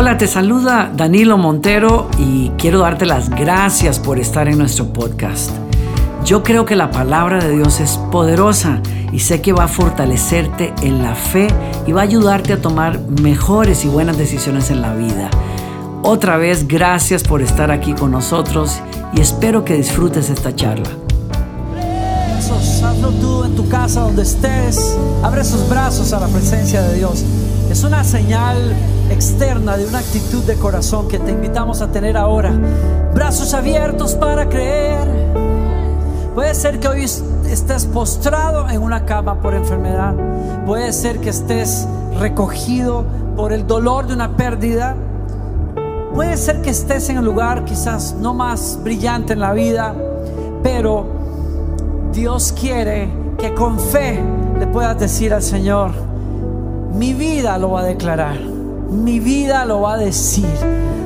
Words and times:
Hola, 0.00 0.16
te 0.16 0.28
saluda 0.28 0.92
Danilo 0.94 1.36
Montero 1.38 2.08
y 2.18 2.50
quiero 2.50 2.78
darte 2.78 3.04
las 3.04 3.30
gracias 3.30 3.98
por 3.98 4.20
estar 4.20 4.46
en 4.46 4.56
nuestro 4.56 4.92
podcast. 4.92 5.50
Yo 6.24 6.44
creo 6.44 6.64
que 6.64 6.76
la 6.76 6.92
palabra 6.92 7.42
de 7.42 7.50
Dios 7.50 7.80
es 7.80 7.98
poderosa 8.12 8.80
y 9.10 9.18
sé 9.18 9.42
que 9.42 9.52
va 9.52 9.64
a 9.64 9.68
fortalecerte 9.68 10.72
en 10.82 11.02
la 11.02 11.16
fe 11.16 11.48
y 11.84 11.90
va 11.90 12.02
a 12.02 12.04
ayudarte 12.04 12.52
a 12.52 12.62
tomar 12.62 13.00
mejores 13.00 13.84
y 13.84 13.88
buenas 13.88 14.16
decisiones 14.16 14.70
en 14.70 14.82
la 14.82 14.94
vida. 14.94 15.30
Otra 16.04 16.36
vez, 16.36 16.68
gracias 16.68 17.24
por 17.24 17.42
estar 17.42 17.72
aquí 17.72 17.92
con 17.92 18.12
nosotros 18.12 18.78
y 19.12 19.20
espero 19.20 19.64
que 19.64 19.74
disfrutes 19.74 20.30
esta 20.30 20.54
charla. 20.54 20.90
Hazlo 22.84 23.10
tú 23.20 23.42
en 23.42 23.56
tu 23.56 23.68
casa 23.68 24.02
donde 24.02 24.22
estés. 24.22 24.96
Abre 25.24 25.42
sus 25.42 25.68
brazos 25.68 26.12
a 26.12 26.20
la 26.20 26.28
presencia 26.28 26.82
de 26.82 26.98
Dios. 26.98 27.24
Es 27.68 27.82
una 27.82 28.04
señal 28.04 28.76
externa 29.10 29.76
de 29.76 29.86
una 29.86 29.98
actitud 29.98 30.42
de 30.44 30.54
corazón 30.56 31.08
que 31.08 31.18
te 31.18 31.32
invitamos 31.32 31.82
a 31.82 31.90
tener 31.90 32.16
ahora. 32.16 32.52
Brazos 33.14 33.54
abiertos 33.54 34.14
para 34.14 34.48
creer. 34.48 35.08
Puede 36.34 36.54
ser 36.54 36.78
que 36.78 36.88
hoy 36.88 37.02
estés 37.02 37.86
postrado 37.86 38.68
en 38.68 38.82
una 38.82 39.04
cama 39.04 39.40
por 39.40 39.54
enfermedad. 39.54 40.14
Puede 40.66 40.92
ser 40.92 41.18
que 41.18 41.30
estés 41.30 41.86
recogido 42.18 43.04
por 43.36 43.52
el 43.52 43.66
dolor 43.66 44.06
de 44.06 44.14
una 44.14 44.36
pérdida. 44.36 44.94
Puede 46.14 46.36
ser 46.36 46.60
que 46.62 46.70
estés 46.70 47.08
en 47.08 47.18
el 47.18 47.24
lugar 47.24 47.64
quizás 47.64 48.14
no 48.20 48.34
más 48.34 48.78
brillante 48.82 49.32
en 49.32 49.40
la 49.40 49.52
vida, 49.52 49.94
pero 50.62 51.06
Dios 52.12 52.52
quiere 52.52 53.08
que 53.38 53.54
con 53.54 53.78
fe 53.78 54.20
le 54.58 54.66
puedas 54.66 54.98
decir 54.98 55.32
al 55.32 55.42
Señor, 55.42 55.92
mi 56.92 57.14
vida 57.14 57.56
lo 57.58 57.70
va 57.70 57.80
a 57.80 57.84
declarar, 57.84 58.36
mi 58.88 59.20
vida 59.20 59.64
lo 59.64 59.82
va 59.82 59.94
a 59.94 59.98
decir. 59.98 60.46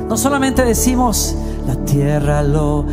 No 0.07 0.17
solamente 0.17 0.63
decimos, 0.63 1.35
la 1.65 1.75
tierra 1.85 2.43
lo 2.43 2.85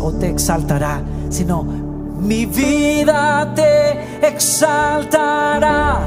o 0.00 0.12
te 0.12 0.28
exaltará, 0.28 1.02
sino 1.28 1.62
mi 1.62 2.46
vida 2.46 3.52
te 3.54 4.26
exaltará, 4.26 6.00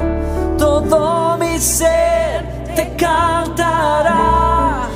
todo 0.56 1.36
mi 1.38 1.58
ser 1.58 2.64
te 2.76 2.94
cantará. 2.96 4.88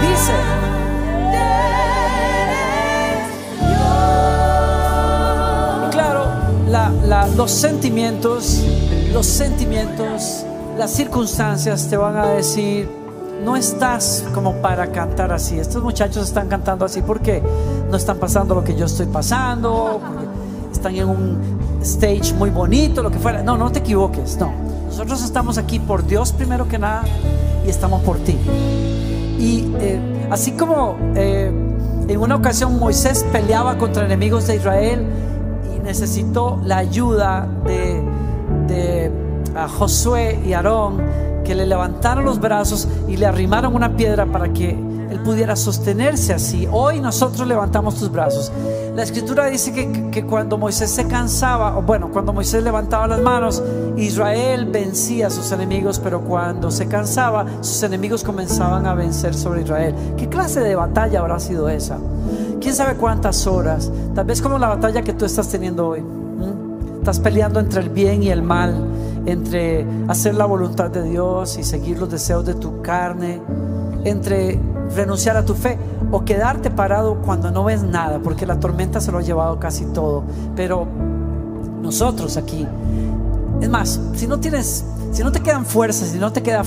Dice, 0.00 0.32
claro, 5.90 6.24
los 7.36 7.50
sentimientos, 7.50 8.62
los 9.12 9.26
sentimientos, 9.26 10.44
las 10.78 10.92
circunstancias 10.92 11.88
te 11.90 11.96
van 11.96 12.16
a 12.16 12.26
decir, 12.26 12.88
no 13.44 13.56
estás 13.56 14.24
como 14.32 14.54
para 14.62 14.92
cantar 14.92 15.32
así. 15.32 15.58
Estos 15.58 15.82
muchachos 15.82 16.28
están 16.28 16.48
cantando 16.48 16.84
así 16.84 17.02
porque 17.02 17.42
no 17.90 17.96
están 17.96 18.18
pasando 18.18 18.54
lo 18.54 18.62
que 18.62 18.76
yo 18.76 18.86
estoy 18.86 19.06
pasando, 19.06 20.00
están 20.72 20.94
en 20.94 21.08
un 21.08 21.80
stage 21.82 22.32
muy 22.34 22.50
bonito, 22.50 23.02
lo 23.02 23.10
que 23.10 23.18
fuera. 23.18 23.42
No, 23.42 23.58
no 23.58 23.72
te 23.72 23.80
equivoques, 23.80 24.38
no. 24.38 24.52
Nosotros 24.86 25.22
estamos 25.24 25.58
aquí 25.58 25.80
por 25.80 26.06
Dios 26.06 26.32
primero 26.32 26.68
que 26.68 26.78
nada 26.78 27.02
y 27.66 27.70
estamos 27.70 28.00
por 28.02 28.18
ti. 28.18 28.38
Y 29.38 29.72
eh, 29.80 30.28
así 30.30 30.52
como 30.52 30.96
eh, 31.16 31.52
en 32.06 32.20
una 32.20 32.36
ocasión 32.36 32.78
Moisés 32.78 33.26
peleaba 33.32 33.78
contra 33.78 34.04
enemigos 34.04 34.46
de 34.46 34.56
Israel 34.56 35.04
y 35.74 35.80
necesitó 35.80 36.60
la 36.64 36.78
ayuda 36.78 37.48
de, 37.64 37.97
Josué 39.66 40.40
y 40.46 40.52
Aarón, 40.52 41.02
que 41.44 41.54
le 41.54 41.66
levantaron 41.66 42.24
los 42.24 42.38
brazos 42.38 42.86
y 43.08 43.16
le 43.16 43.26
arrimaron 43.26 43.74
una 43.74 43.96
piedra 43.96 44.26
para 44.26 44.52
que 44.52 44.76
él 45.10 45.20
pudiera 45.20 45.56
sostenerse 45.56 46.34
así. 46.34 46.68
Hoy 46.70 47.00
nosotros 47.00 47.48
levantamos 47.48 47.96
tus 47.96 48.12
brazos. 48.12 48.52
La 48.94 49.02
escritura 49.02 49.46
dice 49.46 49.72
que, 49.72 50.10
que, 50.10 50.26
cuando 50.26 50.58
Moisés 50.58 50.90
se 50.90 51.06
cansaba, 51.06 51.78
o 51.78 51.82
bueno, 51.82 52.10
cuando 52.12 52.32
Moisés 52.32 52.62
levantaba 52.62 53.06
las 53.06 53.20
manos, 53.20 53.62
Israel 53.96 54.66
vencía 54.66 55.28
a 55.28 55.30
sus 55.30 55.50
enemigos, 55.52 55.98
pero 55.98 56.20
cuando 56.20 56.70
se 56.70 56.86
cansaba, 56.88 57.46
sus 57.62 57.82
enemigos 57.82 58.22
comenzaban 58.22 58.86
a 58.86 58.94
vencer 58.94 59.34
sobre 59.34 59.62
Israel. 59.62 59.94
¿Qué 60.16 60.28
clase 60.28 60.60
de 60.60 60.74
batalla 60.74 61.20
habrá 61.20 61.40
sido 61.40 61.68
esa? 61.68 61.96
¿Quién 62.60 62.74
sabe 62.74 62.96
cuántas 62.96 63.46
horas? 63.46 63.90
Tal 64.14 64.26
vez 64.26 64.42
como 64.42 64.58
la 64.58 64.68
batalla 64.68 65.02
que 65.02 65.14
tú 65.14 65.24
estás 65.24 65.48
teniendo 65.48 65.88
hoy. 65.88 66.02
Estás 66.98 67.20
peleando 67.20 67.60
entre 67.60 67.80
el 67.80 67.88
bien 67.88 68.22
y 68.22 68.30
el 68.30 68.42
mal 68.42 68.74
entre 69.28 69.86
hacer 70.08 70.34
la 70.34 70.46
voluntad 70.46 70.90
de 70.90 71.02
Dios 71.02 71.58
y 71.58 71.62
seguir 71.62 71.98
los 71.98 72.10
deseos 72.10 72.46
de 72.46 72.54
tu 72.54 72.80
carne, 72.80 73.42
entre 74.04 74.58
renunciar 74.96 75.36
a 75.36 75.44
tu 75.44 75.54
fe 75.54 75.76
o 76.10 76.24
quedarte 76.24 76.70
parado 76.70 77.16
cuando 77.20 77.50
no 77.50 77.64
ves 77.64 77.82
nada, 77.82 78.20
porque 78.20 78.46
la 78.46 78.58
tormenta 78.58 79.02
se 79.02 79.12
lo 79.12 79.18
ha 79.18 79.22
llevado 79.22 79.60
casi 79.60 79.84
todo. 79.84 80.24
Pero 80.56 80.86
nosotros 81.82 82.38
aquí, 82.38 82.66
es 83.60 83.68
más, 83.68 84.00
si 84.14 84.26
no 84.26 84.40
tienes, 84.40 84.86
si 85.12 85.22
no 85.22 85.30
te 85.30 85.40
quedan 85.40 85.66
fuerzas, 85.66 86.08
si 86.08 86.18
no 86.18 86.32
te 86.32 86.42
queda 86.42 86.62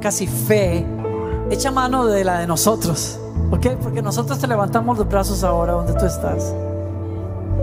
casi 0.00 0.26
fe, 0.26 0.86
echa 1.50 1.70
mano 1.70 2.06
de 2.06 2.24
la 2.24 2.38
de 2.38 2.46
nosotros, 2.46 3.20
¿ok? 3.50 3.66
Porque 3.82 4.00
nosotros 4.00 4.38
te 4.38 4.46
levantamos 4.46 4.96
los 4.96 5.06
brazos 5.06 5.44
ahora 5.44 5.74
donde 5.74 5.92
tú 5.92 6.06
estás. 6.06 6.54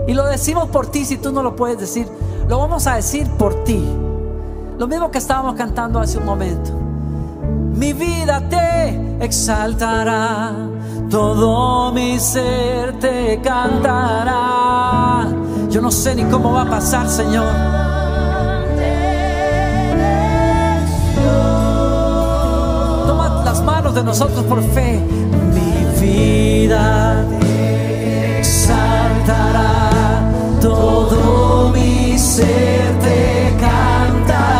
Y 0.06 0.14
lo 0.14 0.24
decimos 0.26 0.68
por 0.68 0.86
ti 0.86 1.04
si 1.04 1.16
tú 1.16 1.32
no 1.32 1.42
lo 1.42 1.56
puedes 1.56 1.80
decir. 1.80 2.06
Lo 2.48 2.58
vamos 2.58 2.86
a 2.86 2.94
decir 2.94 3.28
por 3.30 3.64
ti. 3.64 3.84
Lo 4.78 4.86
mismo 4.86 5.10
que 5.10 5.18
estábamos 5.18 5.54
cantando 5.54 5.98
hace 6.00 6.18
un 6.18 6.26
momento. 6.26 6.70
Mi 7.74 7.94
vida 7.94 8.42
te 8.48 9.24
exaltará, 9.24 10.52
todo 11.10 11.92
mi 11.92 12.18
ser 12.18 12.98
te 12.98 13.40
cantará. 13.42 15.28
Yo 15.70 15.80
no 15.80 15.90
sé 15.90 16.14
ni 16.14 16.24
cómo 16.24 16.52
va 16.52 16.62
a 16.62 16.68
pasar, 16.68 17.08
Señor. 17.08 17.46
Toma 23.06 23.42
las 23.46 23.62
manos 23.62 23.94
de 23.94 24.02
nosotros 24.04 24.44
por 24.44 24.62
fe. 24.62 25.00
Mi 25.54 26.00
vida 26.06 27.24
te 27.40 28.40
exaltará, 28.40 29.90
todo 30.60 31.70
mi 31.70 32.18
ser 32.18 32.98
te 33.00 33.16
hayan 33.64 34.55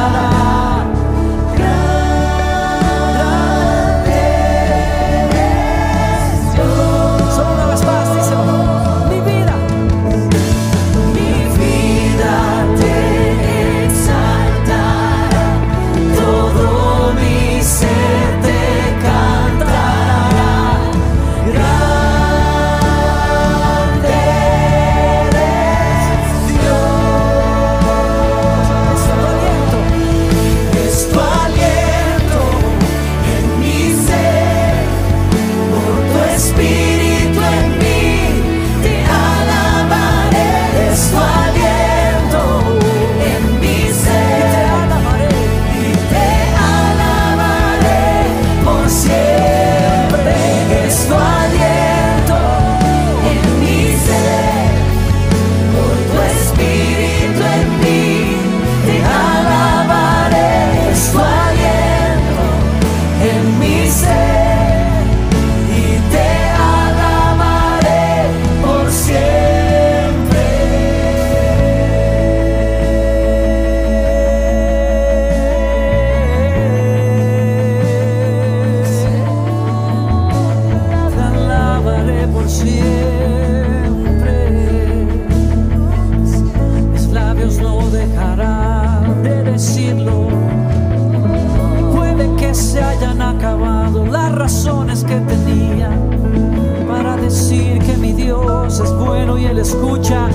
y 99.38 99.44
Él 99.44 99.59
escucha, 99.59 100.28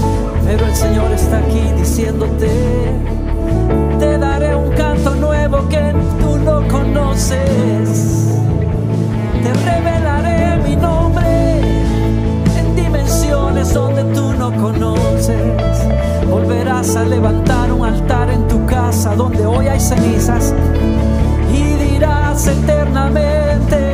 pero 0.45 0.65
el 0.65 0.75
Señor 0.75 1.11
está 1.11 1.37
aquí 1.39 1.61
diciéndote, 1.77 2.49
te 3.99 4.17
daré 4.17 4.55
un 4.55 4.69
canto 4.71 5.15
nuevo 5.15 5.67
que 5.69 5.93
tú 6.19 6.37
no 6.37 6.67
conoces, 6.67 8.27
te 9.43 9.53
revelaré 9.53 10.57
mi 10.67 10.75
nombre 10.75 11.59
en 12.57 12.75
dimensiones 12.75 13.73
donde 13.73 14.03
tú 14.13 14.33
no 14.33 14.51
conoces, 14.51 15.87
volverás 16.29 16.95
a 16.95 17.03
levantar 17.03 17.71
un 17.71 17.85
altar 17.85 18.29
en 18.29 18.47
tu 18.47 18.65
casa 18.65 19.15
donde 19.15 19.45
hoy 19.45 19.67
hay 19.67 19.79
cenizas 19.79 20.53
y 21.53 21.91
dirás 21.91 22.45
eternamente, 22.47 23.90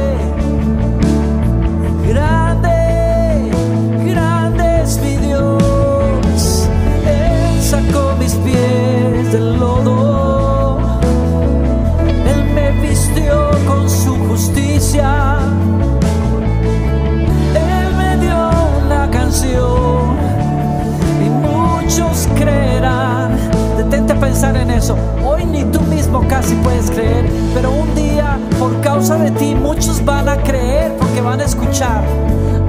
eso. 24.78 24.96
Hoy 25.26 25.46
ni 25.46 25.64
tú 25.66 25.82
mismo 25.82 26.24
casi 26.28 26.56
puedes 26.56 26.90
creer, 26.92 27.26
pero 27.54 27.72
un 27.72 27.94
día 27.96 28.38
por 28.60 28.80
causa 28.82 29.18
de 29.18 29.32
ti 29.32 29.56
muchos 29.56 30.04
van 30.06 30.30
a 30.30 30.38
creer 30.38 30.96
porque 30.98 31.20
van 31.20 31.42
a 31.42 31.46
escuchar. 31.46 32.04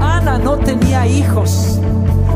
Ana 0.00 0.38
no 0.38 0.56
tenía 0.56 1.06
hijos. 1.06 1.78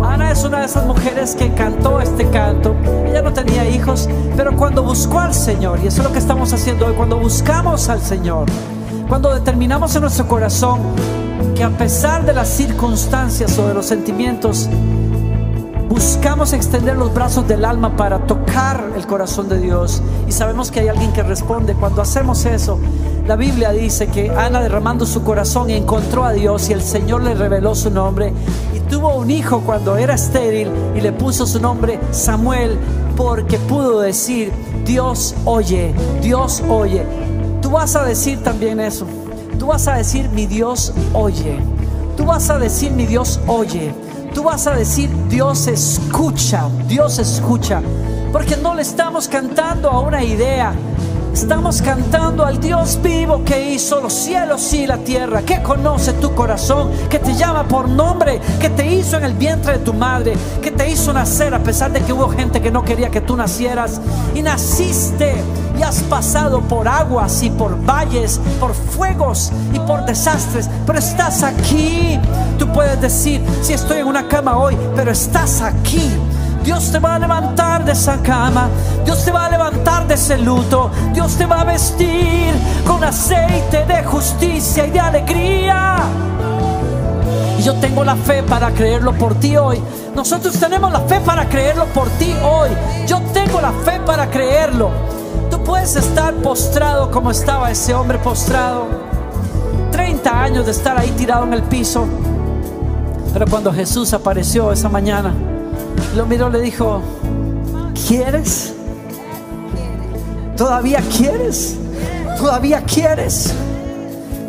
Ana 0.02 0.30
es 0.30 0.44
una 0.44 0.60
de 0.60 0.66
esas 0.66 0.84
mujeres 0.84 1.34
que 1.34 1.52
cantó 1.54 2.00
este 2.00 2.28
canto. 2.30 2.74
Ella 3.06 3.22
no 3.22 3.32
tenía 3.32 3.68
hijos, 3.68 4.08
pero 4.36 4.54
cuando 4.56 4.82
buscó 4.82 5.20
al 5.20 5.32
Señor, 5.32 5.80
y 5.82 5.86
eso 5.86 6.02
es 6.02 6.08
lo 6.08 6.12
que 6.12 6.18
estamos 6.18 6.52
haciendo 6.52 6.86
hoy, 6.86 6.94
cuando 6.94 7.18
buscamos 7.18 7.88
al 7.88 8.00
Señor, 8.00 8.46
cuando 9.08 9.32
determinamos 9.32 9.94
en 9.94 10.02
nuestro 10.02 10.28
corazón 10.28 10.80
que 11.54 11.64
a 11.64 11.70
pesar 11.70 12.24
de 12.26 12.32
las 12.32 12.48
circunstancias 12.48 13.58
o 13.58 13.68
de 13.68 13.74
los 13.74 13.86
sentimientos, 13.86 14.68
buscamos 15.92 16.54
extender 16.54 16.96
los 16.96 17.12
brazos 17.12 17.46
del 17.46 17.66
alma 17.66 17.94
para 17.98 18.26
tocar 18.26 18.92
el 18.96 19.06
corazón 19.06 19.50
de 19.50 19.58
Dios 19.58 20.00
y 20.26 20.32
sabemos 20.32 20.70
que 20.70 20.80
hay 20.80 20.88
alguien 20.88 21.12
que 21.12 21.22
responde. 21.22 21.74
Cuando 21.74 22.00
hacemos 22.00 22.46
eso, 22.46 22.78
la 23.26 23.36
Biblia 23.36 23.72
dice 23.72 24.06
que 24.06 24.30
Ana 24.30 24.62
derramando 24.62 25.04
su 25.04 25.22
corazón 25.22 25.68
encontró 25.68 26.24
a 26.24 26.32
Dios 26.32 26.70
y 26.70 26.72
el 26.72 26.80
Señor 26.80 27.22
le 27.24 27.34
reveló 27.34 27.74
su 27.74 27.90
nombre 27.90 28.32
y 28.74 28.80
tuvo 28.90 29.16
un 29.16 29.30
hijo 29.30 29.60
cuando 29.66 29.98
era 29.98 30.14
estéril 30.14 30.70
y 30.96 31.02
le 31.02 31.12
puso 31.12 31.44
su 31.46 31.60
nombre 31.60 32.00
Samuel 32.10 32.78
porque 33.14 33.58
pudo 33.58 34.00
decir, 34.00 34.50
Dios 34.86 35.34
oye, 35.44 35.94
Dios 36.22 36.62
oye. 36.70 37.04
Tú 37.60 37.68
vas 37.68 37.96
a 37.96 38.04
decir 38.06 38.42
también 38.42 38.80
eso. 38.80 39.06
Tú 39.58 39.66
vas 39.66 39.86
a 39.88 39.96
decir, 39.96 40.30
mi 40.30 40.46
Dios 40.46 40.94
oye. 41.12 41.58
Tú 42.16 42.24
vas 42.24 42.48
a 42.48 42.58
decir, 42.58 42.92
mi 42.92 43.04
Dios 43.04 43.40
oye. 43.46 43.92
Tú 44.34 44.44
vas 44.44 44.66
a 44.66 44.74
decir, 44.74 45.10
Dios 45.28 45.66
escucha, 45.66 46.68
Dios 46.88 47.18
escucha. 47.18 47.82
Porque 48.32 48.56
no 48.56 48.74
le 48.74 48.82
estamos 48.82 49.28
cantando 49.28 49.90
a 49.90 50.00
una 50.00 50.24
idea. 50.24 50.74
Estamos 51.34 51.80
cantando 51.80 52.44
al 52.44 52.60
Dios 52.60 52.98
vivo 53.02 53.42
que 53.44 53.72
hizo 53.72 54.00
los 54.00 54.12
cielos 54.12 54.72
y 54.74 54.86
la 54.86 54.98
tierra, 54.98 55.42
que 55.42 55.62
conoce 55.62 56.12
tu 56.14 56.34
corazón, 56.34 56.90
que 57.08 57.18
te 57.18 57.34
llama 57.34 57.64
por 57.64 57.88
nombre, 57.88 58.38
que 58.60 58.68
te 58.68 58.86
hizo 58.86 59.16
en 59.16 59.24
el 59.24 59.34
vientre 59.34 59.78
de 59.78 59.84
tu 59.84 59.94
madre, 59.94 60.34
que 60.60 60.70
te 60.70 60.90
hizo 60.90 61.12
nacer 61.12 61.54
a 61.54 61.62
pesar 61.62 61.90
de 61.92 62.00
que 62.00 62.12
hubo 62.12 62.28
gente 62.28 62.60
que 62.60 62.70
no 62.70 62.84
quería 62.84 63.10
que 63.10 63.22
tú 63.22 63.36
nacieras. 63.36 64.00
Y 64.34 64.42
naciste 64.42 65.42
has 65.82 66.02
pasado 66.02 66.60
por 66.60 66.88
aguas 66.88 67.42
y 67.42 67.50
por 67.50 67.76
valles, 67.84 68.40
por 68.60 68.74
fuegos 68.74 69.52
y 69.72 69.78
por 69.80 70.04
desastres, 70.04 70.68
pero 70.86 70.98
estás 70.98 71.42
aquí. 71.42 72.18
Tú 72.58 72.66
puedes 72.72 73.00
decir, 73.00 73.44
si 73.62 73.72
estoy 73.72 73.98
en 73.98 74.06
una 74.06 74.28
cama 74.28 74.56
hoy, 74.58 74.76
pero 74.94 75.10
estás 75.10 75.60
aquí. 75.60 76.10
Dios 76.64 76.92
te 76.92 76.98
va 76.98 77.16
a 77.16 77.18
levantar 77.18 77.84
de 77.84 77.92
esa 77.92 78.18
cama, 78.22 78.68
Dios 79.04 79.24
te 79.24 79.32
va 79.32 79.46
a 79.46 79.50
levantar 79.50 80.06
de 80.06 80.14
ese 80.14 80.38
luto, 80.38 80.90
Dios 81.12 81.34
te 81.36 81.44
va 81.44 81.62
a 81.62 81.64
vestir 81.64 82.54
con 82.86 83.02
aceite 83.02 83.84
de 83.84 84.04
justicia 84.04 84.86
y 84.86 84.90
de 84.90 85.00
alegría. 85.00 85.96
Y 87.58 87.62
yo 87.62 87.74
tengo 87.74 88.04
la 88.04 88.14
fe 88.14 88.42
para 88.42 88.70
creerlo 88.70 89.12
por 89.12 89.34
ti 89.34 89.56
hoy. 89.56 89.82
Nosotros 90.14 90.58
tenemos 90.58 90.92
la 90.92 91.00
fe 91.00 91.20
para 91.20 91.48
creerlo 91.48 91.86
por 91.86 92.08
ti 92.10 92.34
hoy. 92.44 92.70
Yo 93.06 93.20
tengo 93.32 93.60
la 93.60 93.72
fe 93.84 93.98
para 94.04 94.30
creerlo. 94.30 95.11
Puedes 95.64 95.94
estar 95.96 96.34
postrado 96.34 97.10
como 97.10 97.30
estaba 97.30 97.70
ese 97.70 97.94
hombre 97.94 98.18
postrado. 98.18 98.86
30 99.92 100.42
años 100.42 100.64
de 100.66 100.72
estar 100.72 100.98
ahí 100.98 101.10
tirado 101.12 101.44
en 101.44 101.54
el 101.54 101.62
piso. 101.62 102.06
Pero 103.32 103.46
cuando 103.46 103.72
Jesús 103.72 104.12
apareció 104.12 104.72
esa 104.72 104.88
mañana, 104.88 105.32
lo 106.16 106.26
miró, 106.26 106.50
le 106.50 106.60
dijo, 106.60 107.00
¿quieres? 108.06 108.74
¿Todavía 110.56 111.00
quieres? 111.16 111.76
¿Todavía 112.38 112.82
quieres? 112.82 113.54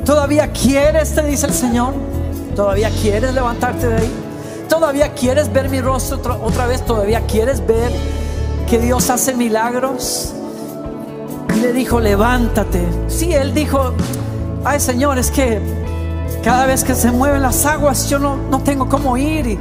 ¿Todavía 0.05 0.51
quieres? 0.51 1.13
Te 1.13 1.23
dice 1.23 1.47
el 1.47 1.53
Señor. 1.53 1.93
¿Todavía 2.55 2.89
quieres 2.89 3.33
levantarte 3.33 3.87
de 3.87 3.95
ahí? 3.95 4.11
¿Todavía 4.67 5.13
quieres 5.13 5.51
ver 5.51 5.69
mi 5.69 5.79
rostro 5.79 6.39
otra 6.43 6.65
vez? 6.65 6.85
¿Todavía 6.85 7.21
quieres 7.21 7.65
ver 7.65 7.91
que 8.69 8.79
Dios 8.79 9.09
hace 9.09 9.33
milagros? 9.33 10.33
Le 11.63 11.71
dijo, 11.71 12.01
levántate. 12.01 12.85
Sí, 13.07 13.31
él 13.31 13.53
dijo, 13.53 13.93
ay 14.65 14.81
Señor, 14.81 15.17
es 15.17 15.31
que 15.31 15.61
cada 16.43 16.65
vez 16.65 16.83
que 16.83 16.93
se 16.93 17.09
mueven 17.09 17.41
las 17.41 17.65
aguas 17.65 18.09
yo 18.09 18.19
no, 18.19 18.35
no 18.35 18.61
tengo 18.61 18.89
cómo 18.89 19.15
ir. 19.15 19.47
Y 19.47 19.57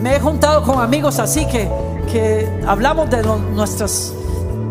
me 0.00 0.16
he 0.16 0.18
juntado 0.18 0.62
con 0.62 0.80
amigos 0.80 1.18
así 1.18 1.44
que, 1.44 1.68
que 2.10 2.48
hablamos 2.66 3.10
de 3.10 3.22
nuestras, 3.22 4.14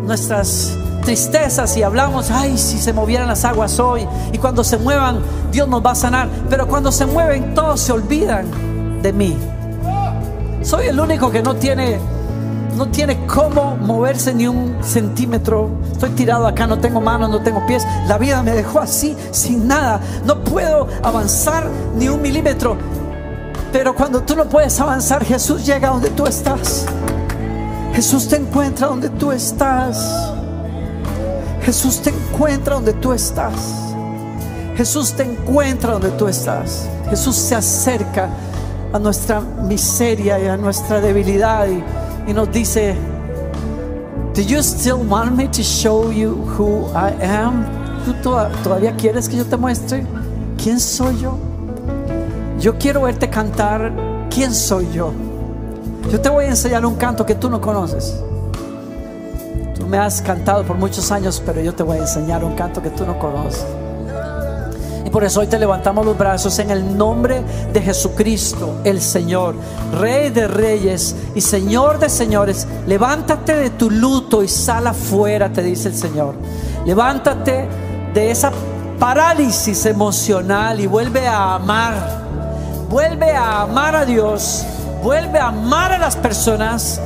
nuestras 0.06 0.76
tristezas 1.04 1.76
y 1.76 1.84
hablamos, 1.84 2.32
ay, 2.32 2.58
si 2.58 2.78
se 2.78 2.92
movieran 2.92 3.28
las 3.28 3.44
aguas 3.44 3.78
hoy 3.78 4.04
y 4.32 4.38
cuando 4.38 4.64
se 4.64 4.76
muevan 4.76 5.20
Dios 5.52 5.68
nos 5.68 5.86
va 5.86 5.92
a 5.92 5.94
sanar, 5.94 6.28
pero 6.50 6.66
cuando 6.66 6.90
se 6.90 7.06
mueven 7.06 7.54
todos 7.54 7.80
se 7.80 7.92
olvidan 7.92 9.02
de 9.02 9.12
mí. 9.12 9.36
Soy 10.62 10.88
el 10.88 10.98
único 10.98 11.30
que 11.30 11.44
no 11.44 11.54
tiene 11.54 12.00
no 12.76 12.88
tiene 12.88 13.26
cómo 13.26 13.76
moverse 13.76 14.34
ni 14.34 14.46
un 14.46 14.76
centímetro. 14.82 15.70
Estoy 15.90 16.10
tirado 16.10 16.46
acá, 16.46 16.66
no 16.66 16.78
tengo 16.78 17.00
manos, 17.00 17.30
no 17.30 17.42
tengo 17.42 17.64
pies. 17.66 17.86
La 18.06 18.18
vida 18.18 18.42
me 18.42 18.52
dejó 18.52 18.80
así, 18.80 19.16
sin 19.30 19.66
nada. 19.66 20.00
No 20.24 20.42
puedo 20.44 20.88
avanzar 21.02 21.68
ni 21.96 22.08
un 22.08 22.22
milímetro. 22.22 22.76
Pero 23.72 23.94
cuando 23.94 24.22
tú 24.22 24.34
no 24.34 24.44
puedes 24.46 24.80
avanzar, 24.80 25.24
Jesús 25.24 25.66
llega 25.66 25.90
donde 25.90 26.10
tú 26.10 26.26
estás. 26.26 26.86
Jesús 27.94 28.28
te 28.28 28.36
encuentra 28.36 28.86
donde 28.86 29.10
tú 29.10 29.32
estás. 29.32 30.32
Jesús 31.62 32.00
te 32.00 32.10
encuentra 32.10 32.74
donde 32.74 32.92
tú 32.94 33.12
estás. 33.12 33.54
Jesús 34.76 35.12
te 35.14 35.24
encuentra 35.24 35.92
donde 35.92 36.10
tú 36.12 36.28
estás. 36.28 36.88
Jesús 37.10 37.36
se 37.36 37.56
acerca 37.56 38.28
a 38.92 38.98
nuestra 38.98 39.40
miseria 39.40 40.38
y 40.38 40.46
a 40.46 40.56
nuestra 40.56 41.00
debilidad 41.00 41.66
y 42.28 42.32
nos 42.34 42.50
dice, 42.52 42.94
Do 44.34 44.42
you 44.42 44.60
still 44.62 44.98
want 45.08 45.32
me 45.36 45.48
to 45.48 45.62
show 45.62 46.12
you 46.12 46.30
who 46.56 46.86
I 46.94 47.10
am? 47.24 47.64
¿Tú 48.04 48.12
toda- 48.22 48.50
todavía 48.62 48.94
quieres 48.96 49.28
que 49.28 49.36
yo 49.36 49.44
te 49.44 49.56
muestre 49.56 50.06
quién 50.62 50.78
soy 50.78 51.18
yo? 51.18 51.36
Yo 52.60 52.76
quiero 52.78 53.02
verte 53.02 53.28
cantar 53.28 53.90
quién 54.30 54.54
soy 54.54 54.88
yo. 54.92 55.12
Yo 56.12 56.20
te 56.20 56.28
voy 56.28 56.44
a 56.44 56.48
enseñar 56.50 56.84
un 56.86 56.94
canto 56.94 57.26
que 57.26 57.34
tú 57.34 57.50
no 57.50 57.60
conoces. 57.60 58.14
Tú 59.76 59.86
me 59.86 59.98
has 59.98 60.20
cantado 60.22 60.64
por 60.64 60.76
muchos 60.76 61.10
años, 61.10 61.42
pero 61.44 61.60
yo 61.60 61.74
te 61.74 61.82
voy 61.82 61.96
a 61.98 62.00
enseñar 62.02 62.44
un 62.44 62.54
canto 62.54 62.80
que 62.82 62.90
tú 62.90 63.04
no 63.06 63.18
conoces. 63.18 63.64
Y 65.08 65.10
por 65.10 65.24
eso 65.24 65.40
hoy 65.40 65.46
te 65.46 65.58
levantamos 65.58 66.04
los 66.04 66.18
brazos 66.18 66.58
en 66.58 66.70
el 66.70 66.98
nombre 66.98 67.42
de 67.72 67.80
Jesucristo, 67.80 68.74
el 68.84 69.00
Señor, 69.00 69.54
Rey 69.98 70.28
de 70.28 70.46
reyes 70.46 71.16
y 71.34 71.40
Señor 71.40 71.98
de 71.98 72.10
señores. 72.10 72.68
Levántate 72.86 73.56
de 73.56 73.70
tu 73.70 73.90
luto 73.90 74.42
y 74.42 74.48
sal 74.48 74.86
afuera, 74.86 75.50
te 75.50 75.62
dice 75.62 75.88
el 75.88 75.94
Señor. 75.94 76.34
Levántate 76.84 77.66
de 78.12 78.30
esa 78.30 78.52
parálisis 78.98 79.86
emocional 79.86 80.78
y 80.78 80.86
vuelve 80.86 81.26
a 81.26 81.54
amar. 81.54 81.94
Vuelve 82.90 83.32
a 83.32 83.62
amar 83.62 83.96
a 83.96 84.04
Dios. 84.04 84.62
Vuelve 85.02 85.38
a 85.38 85.46
amar 85.46 85.90
a 85.90 85.98
las 85.98 86.16
personas. 86.16 87.00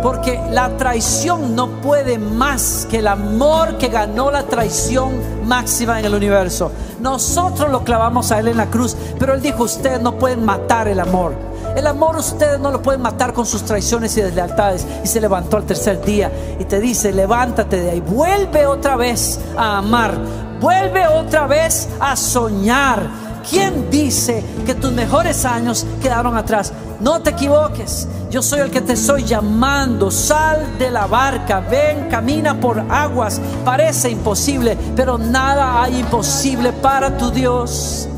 Porque 0.00 0.40
la 0.52 0.76
traición 0.76 1.56
no 1.56 1.80
puede 1.80 2.18
más 2.18 2.86
que 2.88 2.98
el 2.98 3.08
amor 3.08 3.78
que 3.78 3.88
ganó 3.88 4.30
la 4.30 4.44
traición 4.44 5.20
máxima 5.44 5.98
en 5.98 6.04
el 6.04 6.14
universo. 6.14 6.70
Nosotros 7.00 7.70
lo 7.70 7.84
clavamos 7.84 8.32
a 8.32 8.38
Él 8.38 8.48
en 8.48 8.56
la 8.56 8.66
cruz, 8.66 8.96
pero 9.18 9.34
Él 9.34 9.40
dijo, 9.40 9.64
ustedes 9.64 10.00
no 10.00 10.18
pueden 10.18 10.44
matar 10.44 10.88
el 10.88 11.00
amor. 11.00 11.34
El 11.76 11.86
amor 11.86 12.16
ustedes 12.16 12.58
no 12.58 12.70
lo 12.70 12.82
pueden 12.82 13.02
matar 13.02 13.32
con 13.32 13.46
sus 13.46 13.62
traiciones 13.62 14.16
y 14.16 14.22
deslealtades. 14.22 14.86
Y 15.04 15.06
se 15.06 15.20
levantó 15.20 15.56
al 15.56 15.64
tercer 15.64 16.04
día 16.04 16.30
y 16.58 16.64
te 16.64 16.80
dice, 16.80 17.12
levántate 17.12 17.80
de 17.80 17.90
ahí, 17.90 18.00
vuelve 18.00 18.66
otra 18.66 18.96
vez 18.96 19.40
a 19.56 19.78
amar, 19.78 20.18
vuelve 20.60 21.06
otra 21.06 21.46
vez 21.46 21.88
a 22.00 22.16
soñar. 22.16 23.27
¿Quién 23.48 23.90
dice 23.90 24.44
que 24.66 24.74
tus 24.74 24.92
mejores 24.92 25.44
años 25.44 25.86
quedaron 26.02 26.36
atrás? 26.36 26.72
No 27.00 27.22
te 27.22 27.30
equivoques. 27.30 28.06
Yo 28.30 28.42
soy 28.42 28.60
el 28.60 28.70
que 28.70 28.80
te 28.80 28.92
estoy 28.92 29.24
llamando. 29.24 30.10
Sal 30.10 30.78
de 30.78 30.90
la 30.90 31.06
barca. 31.06 31.60
Ven, 31.60 32.08
camina 32.10 32.60
por 32.60 32.78
aguas. 32.90 33.40
Parece 33.64 34.10
imposible, 34.10 34.76
pero 34.94 35.16
nada 35.16 35.82
hay 35.82 36.00
imposible 36.00 36.72
para 36.72 37.16
tu 37.16 37.30
Dios. 37.30 38.08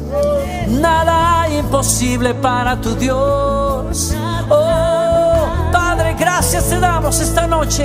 Nada 0.68 1.42
hay 1.42 1.58
imposible 1.58 2.34
para 2.34 2.80
tu 2.80 2.94
Dios. 2.96 4.14
Oh, 4.48 5.46
Padre, 5.72 6.16
gracias 6.18 6.68
te 6.68 6.80
damos 6.80 7.20
esta 7.20 7.46
noche. 7.46 7.84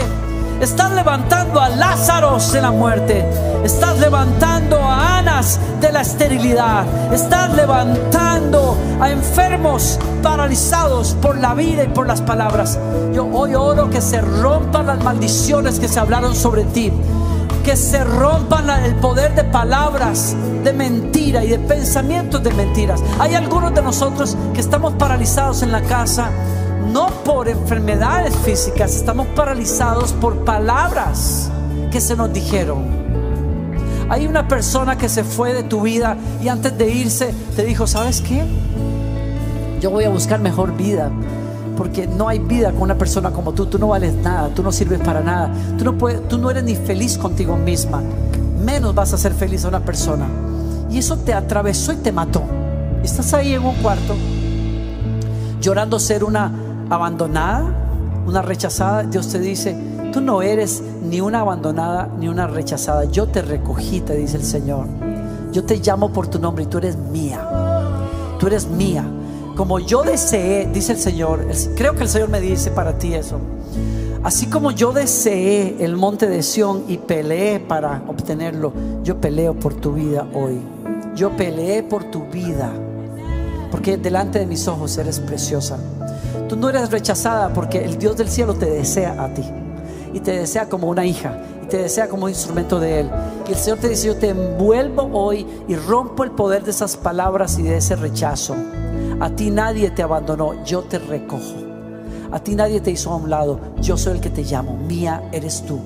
Estás 0.62 0.92
levantando 0.94 1.60
a 1.60 1.70
Lázaro 1.70 2.38
de 2.38 2.62
la 2.62 2.72
muerte. 2.72 3.26
Estás 3.64 4.00
levantando 4.00 4.78
a 4.78 5.20
Anas 5.20 5.60
de 5.82 5.92
la 5.92 6.02
esterilidad. 6.02 6.86
Estás 7.14 7.54
levantando 7.54 8.78
a 9.00 9.12
enfermos 9.12 10.00
paralizados 10.24 11.16
por 11.22 11.38
la 11.38 11.54
vida 11.54 11.84
y 11.84 11.88
por 11.90 12.08
las 12.08 12.22
palabras. 12.22 12.80
Yo 13.14 13.28
hoy 13.28 13.54
oro 13.54 13.90
que 13.90 14.02
se 14.02 14.22
rompan 14.22 14.88
las 14.88 15.04
maldiciones 15.04 15.80
que 15.80 15.90
se 15.90 16.00
hablaron 16.00 16.34
sobre 16.36 16.64
ti. 16.64 16.92
Que 17.64 17.76
se 17.76 18.04
rompan 18.04 18.70
el 18.86 18.96
poder 18.96 19.36
de 19.36 19.44
palabras 19.44 20.36
de 20.64 20.72
mentira 20.72 21.44
y 21.44 21.50
de 21.50 21.60
pensamientos 21.60 22.42
de 22.44 22.52
mentiras. 22.52 23.04
Hay 23.20 23.36
algunos 23.36 23.74
de 23.74 23.82
nosotros 23.82 24.38
que 24.54 24.62
estamos 24.62 24.94
paralizados 24.94 25.64
en 25.64 25.72
la 25.72 25.82
casa 25.82 26.30
no 26.92 27.08
por 27.24 27.48
enfermedades 27.48 28.36
físicas, 28.38 28.96
estamos 28.96 29.28
paralizados 29.36 30.14
por 30.14 30.44
palabras 30.46 31.50
que 31.92 32.02
se 32.02 32.16
nos 32.16 32.32
dijeron. 32.32 32.84
Hay 34.10 34.28
una 34.28 34.48
persona 34.48 34.98
que 34.98 35.10
se 35.10 35.24
fue 35.24 35.54
de 35.54 35.64
tu 35.64 35.82
vida 35.82 36.18
y 36.44 36.48
antes 36.48 36.78
de 36.78 36.90
irse 36.90 37.34
te 37.56 37.66
dijo, 37.66 37.88
¿sabes 37.88 38.22
qué? 38.22 38.46
Yo 39.82 39.90
voy 39.90 40.04
a 40.04 40.10
buscar 40.10 40.40
mejor 40.40 40.76
vida. 40.76 41.12
Porque 41.76 42.08
no 42.08 42.30
hay 42.30 42.40
vida 42.40 42.72
con 42.72 42.84
una 42.84 42.98
persona 42.98 43.32
como 43.32 43.52
tú. 43.54 43.66
Tú 43.66 43.78
no 43.78 43.90
vales 43.90 44.14
nada, 44.14 44.50
tú 44.50 44.64
no 44.64 44.72
sirves 44.72 45.00
para 45.02 45.20
nada. 45.22 45.52
Tú 45.78 45.84
no, 45.84 45.98
puedes, 45.98 46.26
tú 46.30 46.38
no 46.38 46.50
eres 46.50 46.64
ni 46.64 46.76
feliz 46.76 47.18
contigo 47.18 47.58
misma. 47.58 48.02
Menos 48.64 48.96
vas 48.96 49.12
a 49.12 49.18
ser 49.18 49.34
feliz 49.34 49.66
a 49.66 49.68
una 49.68 49.82
persona. 49.82 50.26
Y 50.90 51.00
eso 51.00 51.18
te 51.18 51.34
atravesó 51.34 51.92
y 51.92 51.98
te 51.98 52.14
mató. 52.14 52.44
Estás 53.04 53.34
ahí 53.34 53.54
en 53.54 53.66
un 53.66 53.76
cuarto 53.76 54.16
llorando 55.66 55.98
ser 55.98 56.24
una 56.24 56.52
abandonada, 56.90 57.66
una 58.26 58.42
rechazada, 58.42 59.04
Dios 59.04 59.30
te 59.30 59.40
dice, 59.40 59.76
tú 60.12 60.22
no 60.22 60.42
eres 60.42 60.82
ni 61.04 61.22
una 61.22 61.42
abandonada 61.42 62.10
ni 62.20 62.28
una 62.28 62.48
rechazada. 62.48 63.06
Yo 63.06 63.28
te 63.28 63.42
recogí, 63.42 64.02
te 64.02 64.16
dice 64.16 64.38
el 64.38 64.44
Señor. 64.44 64.88
Yo 65.52 65.64
te 65.64 65.78
llamo 65.78 66.12
por 66.12 66.28
tu 66.28 66.40
nombre 66.40 66.64
y 66.64 66.68
tú 66.68 66.80
eres 66.80 66.98
mía. 66.98 67.40
Tú 68.40 68.48
eres 68.48 68.68
mía. 68.68 69.06
Como 69.56 69.80
yo 69.80 70.04
deseé, 70.04 70.70
dice 70.74 70.94
el 70.94 71.00
Señor, 71.00 71.46
creo 71.76 71.96
que 71.96 72.04
el 72.04 72.10
Señor 72.10 72.30
me 72.30 72.42
dice 72.42 72.72
para 72.72 72.98
ti 72.98 73.14
eso. 73.14 73.40
Así 74.24 74.48
como 74.48 74.72
yo 74.72 74.92
deseé 74.92 75.78
el 75.86 75.96
monte 75.96 76.28
de 76.28 76.42
Sión 76.42 76.84
y 76.88 76.98
peleé 76.98 77.60
para 77.60 78.02
obtenerlo, 78.08 78.74
yo 79.04 79.22
peleo 79.22 79.54
por 79.54 79.76
tu 79.76 79.94
vida 79.94 80.28
hoy. 80.34 80.60
Yo 81.16 81.38
peleé 81.38 81.84
por 81.84 82.06
tu 82.06 82.26
vida. 82.26 82.72
Porque 83.72 83.98
delante 83.98 84.40
de 84.40 84.46
mis 84.46 84.68
ojos 84.68 84.98
eres 84.98 85.20
preciosa. 85.20 85.78
Tú 86.48 86.56
no 86.56 86.70
eres 86.70 86.92
rechazada 86.92 87.50
porque 87.54 87.84
el 87.84 87.98
Dios 87.98 88.16
del 88.18 88.30
cielo 88.30 88.54
te 88.54 88.66
desea 88.66 89.24
a 89.24 89.34
ti. 89.34 89.44
Y 90.14 90.20
te 90.20 90.38
desea 90.40 90.70
como 90.70 90.88
una 90.88 91.06
hija. 91.06 91.40
Y 91.64 91.68
te 91.68 91.78
desea 91.78 92.08
como 92.08 92.26
un 92.26 92.30
instrumento 92.30 92.80
de 92.80 93.02
Él. 93.02 93.12
Y 93.48 93.52
el 93.52 93.58
Señor 93.58 93.80
te 93.80 93.90
dice, 93.90 94.08
yo 94.08 94.18
te 94.18 94.30
envuelvo 94.30 95.10
hoy 95.14 95.46
y 95.68 95.76
rompo 95.76 96.24
el 96.24 96.32
poder 96.32 96.64
de 96.64 96.72
esas 96.72 96.96
palabras 96.98 97.58
y 97.58 97.64
de 97.64 97.78
ese 97.78 97.96
rechazo. 97.96 98.56
A 99.20 99.30
ti 99.30 99.50
nadie 99.50 99.90
te 99.92 100.04
abandonó, 100.04 100.64
yo 100.64 100.84
te 100.84 101.00
recojo. 101.00 101.66
A 102.32 102.40
ti 102.40 102.56
nadie 102.56 102.82
te 102.82 102.92
hizo 102.92 103.12
a 103.12 103.16
un 103.16 103.30
lado, 103.30 103.60
yo 103.82 103.98
soy 103.98 104.16
el 104.16 104.22
que 104.22 104.30
te 104.30 104.44
llamo. 104.44 104.78
Mía 104.78 105.30
eres 105.32 105.64
tú 105.66 105.80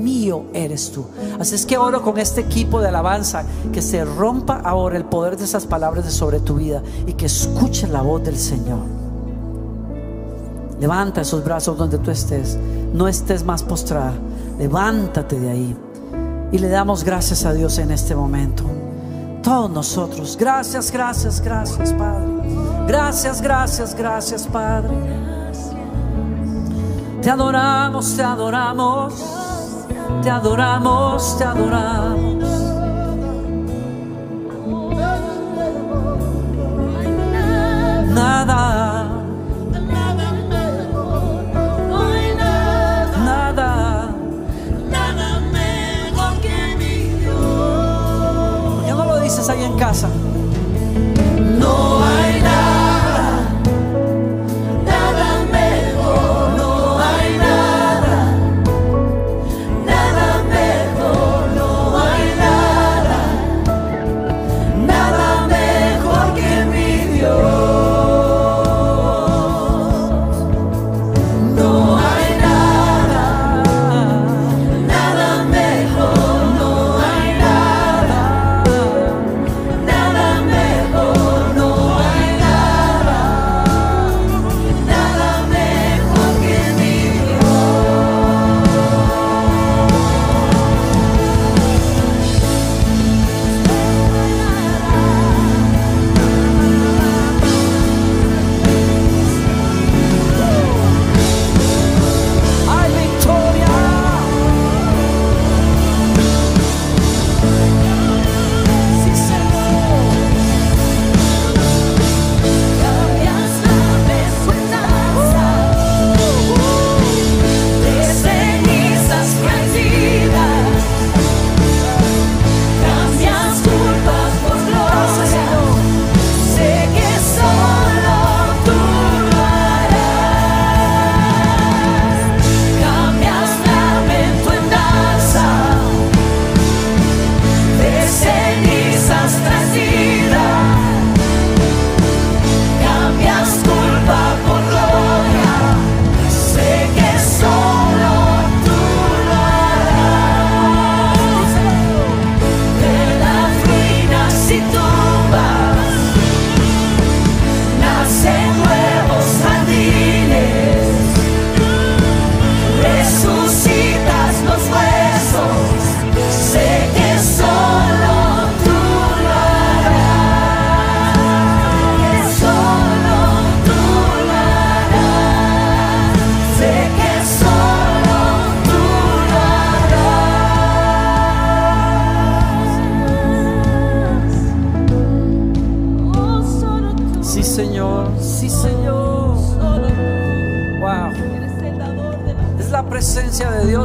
mío 0.00 0.46
eres 0.54 0.90
tú. 0.90 1.04
Así 1.38 1.54
es 1.54 1.66
que 1.66 1.78
oro 1.78 2.02
con 2.02 2.18
este 2.18 2.40
equipo 2.40 2.80
de 2.80 2.88
alabanza 2.88 3.44
que 3.72 3.82
se 3.82 4.04
rompa 4.04 4.60
ahora 4.64 4.96
el 4.96 5.04
poder 5.04 5.36
de 5.36 5.44
esas 5.44 5.66
palabras 5.66 6.04
de 6.04 6.10
sobre 6.10 6.40
tu 6.40 6.56
vida 6.56 6.82
y 7.06 7.12
que 7.12 7.26
escuche 7.26 7.86
la 7.86 8.02
voz 8.02 8.24
del 8.24 8.38
Señor. 8.38 8.99
Levanta 10.80 11.20
esos 11.20 11.44
brazos 11.44 11.76
donde 11.76 11.98
tú 11.98 12.10
estés. 12.10 12.58
No 12.92 13.06
estés 13.06 13.44
más 13.44 13.62
postrada. 13.62 14.14
Levántate 14.58 15.38
de 15.38 15.50
ahí. 15.50 15.76
Y 16.52 16.58
le 16.58 16.68
damos 16.68 17.04
gracias 17.04 17.44
a 17.44 17.52
Dios 17.52 17.78
en 17.78 17.90
este 17.90 18.14
momento. 18.14 18.64
Todos 19.42 19.70
nosotros. 19.70 20.36
Gracias, 20.38 20.90
gracias, 20.90 21.40
gracias, 21.40 21.92
Padre. 21.92 22.28
Gracias, 22.86 23.40
gracias, 23.40 23.94
gracias, 23.94 24.46
Padre. 24.46 24.96
Te 27.22 27.30
adoramos, 27.30 28.16
te 28.16 28.22
adoramos. 28.22 29.14
Te 30.22 30.28
adoramos, 30.28 31.38
te 31.38 31.44
adoramos. 31.44 32.44
Nada 38.12 38.59
casa. 49.80 50.29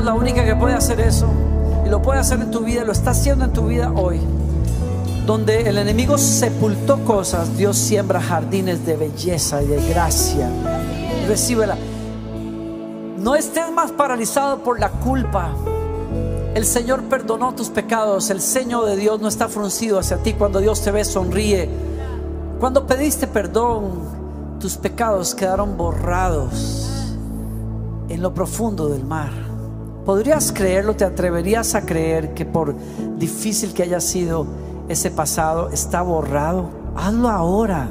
La 0.05 0.13
única 0.13 0.45
que 0.45 0.55
puede 0.55 0.75
hacer 0.75 0.99
eso, 0.99 1.27
y 1.83 1.89
lo 1.89 2.01
puede 2.01 2.19
hacer 2.19 2.39
en 2.39 2.51
tu 2.51 2.61
vida, 2.61 2.83
lo 2.83 2.91
está 2.91 3.09
haciendo 3.09 3.43
en 3.45 3.53
tu 3.53 3.67
vida 3.67 3.91
hoy. 3.91 4.19
Donde 5.25 5.67
el 5.67 5.79
enemigo 5.79 6.19
sepultó 6.19 7.03
cosas, 7.03 7.57
Dios 7.57 7.75
siembra 7.75 8.21
jardines 8.21 8.85
de 8.85 8.95
belleza 8.95 9.63
y 9.63 9.65
de 9.65 9.89
gracia. 9.89 10.47
Recíbela. 11.27 11.75
No 13.17 13.35
estés 13.35 13.71
más 13.71 13.91
paralizado 13.91 14.59
por 14.59 14.79
la 14.79 14.89
culpa. 14.89 15.49
El 16.53 16.65
Señor 16.65 17.01
perdonó 17.05 17.55
tus 17.55 17.69
pecados. 17.69 18.29
El 18.29 18.39
ceño 18.39 18.83
de 18.83 18.97
Dios 18.97 19.19
no 19.19 19.27
está 19.27 19.49
fruncido 19.49 19.97
hacia 19.97 20.17
ti. 20.17 20.33
Cuando 20.33 20.59
Dios 20.59 20.81
te 20.83 20.91
ve, 20.91 21.03
sonríe. 21.03 21.67
Cuando 22.59 22.85
pediste 22.85 23.25
perdón, 23.25 24.01
tus 24.59 24.77
pecados 24.77 25.33
quedaron 25.33 25.75
borrados 25.75 26.87
en 28.07 28.21
lo 28.21 28.31
profundo 28.31 28.87
del 28.89 29.03
mar. 29.03 29.44
¿Podrías 30.05 30.51
creerlo? 30.51 30.95
¿Te 30.95 31.03
atreverías 31.03 31.73
a 31.73 31.81
creer 31.81 32.35
que 32.35 32.45
por 32.45 32.75
difícil 33.17 33.73
que 33.73 33.81
haya 33.81 33.99
sido 33.99 34.45
ese 34.87 35.09
pasado, 35.09 35.69
está 35.71 36.03
borrado? 36.03 36.69
Hazlo 36.95 37.29
ahora. 37.29 37.89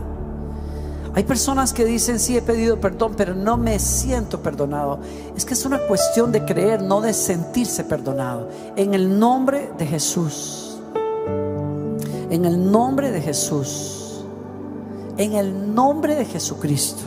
Hay 1.16 1.24
personas 1.24 1.72
que 1.72 1.84
dicen, 1.84 2.20
sí, 2.20 2.36
he 2.36 2.42
pedido 2.42 2.80
perdón, 2.80 3.14
pero 3.16 3.34
no 3.34 3.56
me 3.56 3.80
siento 3.80 4.40
perdonado. 4.42 5.00
Es 5.36 5.44
que 5.44 5.54
es 5.54 5.64
una 5.64 5.78
cuestión 5.78 6.30
de 6.30 6.44
creer, 6.44 6.82
no 6.82 7.00
de 7.00 7.12
sentirse 7.12 7.82
perdonado. 7.82 8.48
En 8.76 8.94
el 8.94 9.18
nombre 9.18 9.70
de 9.76 9.86
Jesús. 9.86 10.78
En 12.30 12.44
el 12.44 12.70
nombre 12.70 13.10
de 13.10 13.20
Jesús. 13.20 14.24
En 15.16 15.34
el 15.34 15.74
nombre 15.74 16.14
de 16.14 16.24
Jesucristo. 16.24 17.02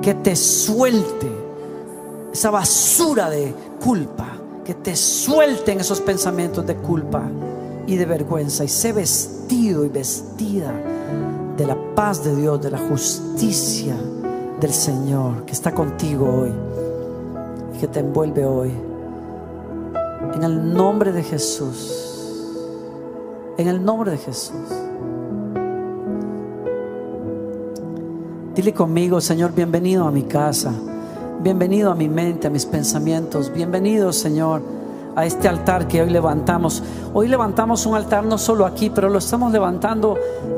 Que 0.00 0.14
te 0.14 0.34
suelte 0.34 1.41
esa 2.32 2.50
basura 2.50 3.30
de 3.30 3.54
culpa. 3.82 4.28
Que 4.64 4.74
te 4.74 4.94
suelten 4.94 5.80
esos 5.80 6.00
pensamientos 6.00 6.64
de 6.64 6.76
culpa 6.76 7.24
y 7.86 7.96
de 7.96 8.06
vergüenza. 8.06 8.64
Y 8.64 8.68
sé 8.68 8.92
vestido 8.92 9.84
y 9.84 9.88
vestida 9.88 10.72
de 11.56 11.66
la 11.66 11.76
paz 11.94 12.24
de 12.24 12.34
Dios, 12.36 12.62
de 12.62 12.70
la 12.70 12.78
justicia 12.78 13.96
del 14.60 14.72
Señor 14.72 15.44
que 15.44 15.52
está 15.52 15.72
contigo 15.72 16.42
hoy 16.42 16.52
y 17.74 17.80
que 17.80 17.88
te 17.88 18.00
envuelve 18.00 18.46
hoy. 18.46 18.70
En 20.34 20.42
el 20.44 20.72
nombre 20.72 21.12
de 21.12 21.24
Jesús. 21.24 22.08
En 23.58 23.66
el 23.66 23.84
nombre 23.84 24.12
de 24.12 24.18
Jesús. 24.18 24.54
Dile 28.54 28.72
conmigo, 28.72 29.20
Señor, 29.20 29.52
bienvenido 29.52 30.06
a 30.06 30.10
mi 30.10 30.22
casa. 30.22 30.72
Bienvenido 31.42 31.90
a 31.90 31.94
mi 31.94 32.08
mente, 32.08 32.46
a 32.46 32.50
mis 32.50 32.66
pensamientos. 32.66 33.52
Bienvenido, 33.52 34.12
Señor 34.12 34.62
a 35.14 35.26
este 35.26 35.48
altar 35.48 35.88
que 35.88 36.02
hoy 36.02 36.10
levantamos. 36.10 36.82
Hoy 37.12 37.28
levantamos 37.28 37.86
un 37.86 37.94
altar 37.94 38.24
no 38.24 38.38
solo 38.38 38.66
aquí, 38.66 38.90
pero 38.90 39.08
lo 39.08 39.18
estamos 39.18 39.52
levantando 39.52 40.16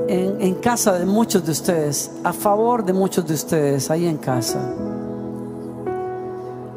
en, 0.08 0.54
casa 0.56 0.92
de 0.92 1.06
muchos 1.06 1.44
de 1.44 1.52
ustedes, 1.52 2.10
a 2.22 2.32
favor 2.32 2.84
de 2.84 2.92
muchos 2.92 3.26
de 3.26 3.34
ustedes 3.34 3.90
ahí 3.90 4.06
en 4.06 4.18
casa. 4.18 4.60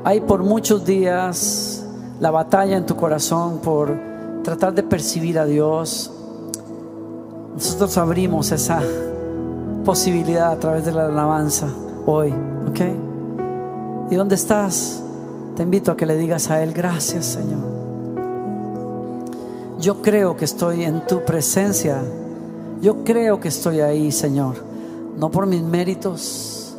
Hay 0.03 0.21
por 0.21 0.43
muchos 0.43 0.85
días 0.85 1.85
la 2.19 2.31
batalla 2.31 2.77
en 2.77 2.85
tu 2.85 2.95
corazón 2.95 3.59
por 3.59 3.93
tratar 4.43 4.73
de 4.73 4.83
percibir 4.83 5.37
a 5.37 5.45
Dios. 5.45 6.11
Nosotros 7.53 7.97
abrimos 7.97 8.51
esa 8.51 8.81
posibilidad 9.83 10.51
a 10.51 10.59
través 10.59 10.85
de 10.85 10.91
la 10.93 11.05
alabanza 11.05 11.67
hoy, 12.05 12.33
¿ok? 12.69 13.06
¿Y 14.09 14.15
dónde 14.15 14.35
estás? 14.35 15.03
Te 15.55 15.63
invito 15.63 15.91
a 15.91 15.97
que 15.97 16.05
le 16.05 16.15
digas 16.15 16.49
a 16.49 16.61
Él, 16.63 16.73
gracias 16.73 17.25
Señor. 17.25 17.77
Yo 19.79 20.01
creo 20.01 20.35
que 20.35 20.45
estoy 20.45 20.83
en 20.83 21.05
tu 21.05 21.23
presencia. 21.23 22.01
Yo 22.81 23.03
creo 23.03 23.39
que 23.39 23.47
estoy 23.47 23.79
ahí, 23.81 24.11
Señor. 24.11 24.55
No 25.17 25.29
por 25.29 25.45
mis 25.45 25.61
méritos, 25.61 26.75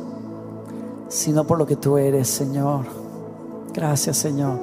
sino 1.07 1.45
por 1.45 1.57
lo 1.57 1.65
que 1.65 1.75
tú 1.75 1.97
eres, 1.97 2.27
Señor. 2.27 2.85
Gracias, 3.73 4.17
Señor. 4.17 4.59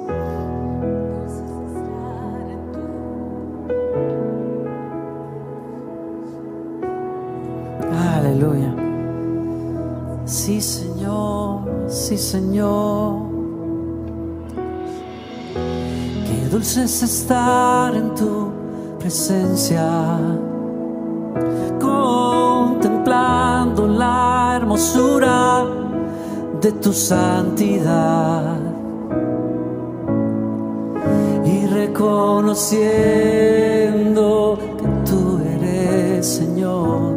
Aleluya. 7.91 8.75
Sí, 10.25 10.61
Señor. 10.61 11.66
Sí, 11.87 12.17
Señor. 12.17 13.37
dulce 16.49 16.83
es 16.83 17.01
estar 17.03 17.95
en 17.95 18.13
tu 18.15 18.51
presencia, 18.99 20.17
contemplando 21.79 23.87
la 23.87 24.55
hermosura 24.55 25.65
de 26.61 26.71
tu 26.71 26.93
santidad 26.93 28.57
y 31.45 31.67
reconociendo 31.67 34.57
que 34.77 34.87
tú 35.09 35.39
eres 35.55 36.25
Señor, 36.25 37.13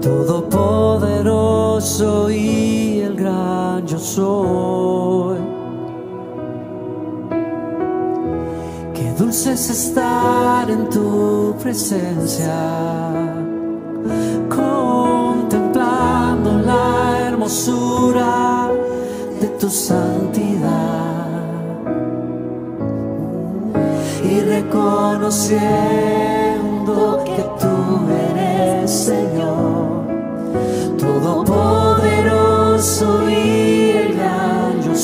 todopoderoso 0.00 2.30
y 2.30 2.53
soy. 4.04 5.38
dulce 9.18 9.52
es 9.52 9.70
estar 9.70 10.68
en 10.70 10.88
tu 10.90 11.54
presencia, 11.62 12.52
contemplando 14.48 16.58
la 16.58 17.28
hermosura 17.28 18.72
de 19.40 19.46
tu 19.60 19.70
santidad 19.70 21.28
y 24.24 24.40
reconociendo 24.40 27.22
que 27.24 27.44
tú 27.60 28.08
eres 28.30 28.90
Señor, 28.90 30.08
todopoderoso 30.98 33.30
y 33.30 33.83
el 34.94 35.00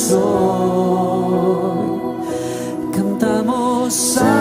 gran 3.19 3.47
yo 3.97 4.40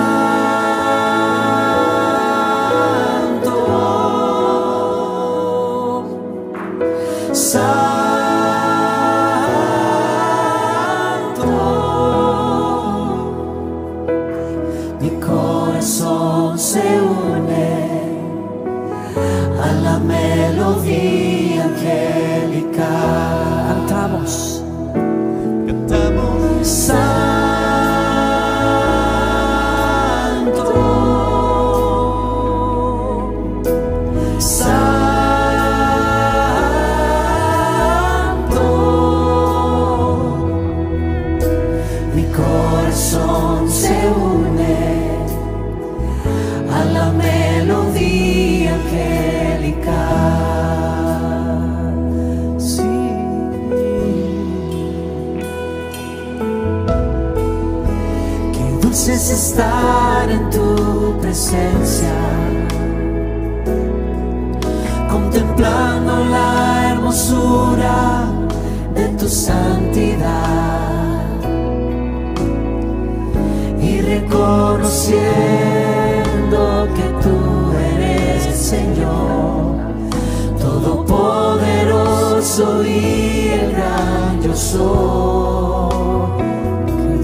todopoderoso 82.59 82.85
y 82.85 83.49
el 83.49 83.71
gran 83.71 84.41
yo 84.41 84.55
soy. 84.55 86.39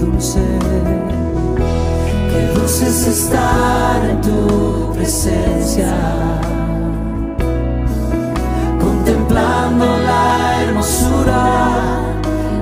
Dulce, 0.00 0.40
Qué 2.30 2.40
dulce 2.54 2.86
es 2.86 3.06
estar 3.06 4.04
en 4.04 4.20
tu 4.20 4.92
presencia, 4.94 5.94
contemplando 8.80 9.84
la 9.84 10.62
hermosura 10.62 12.00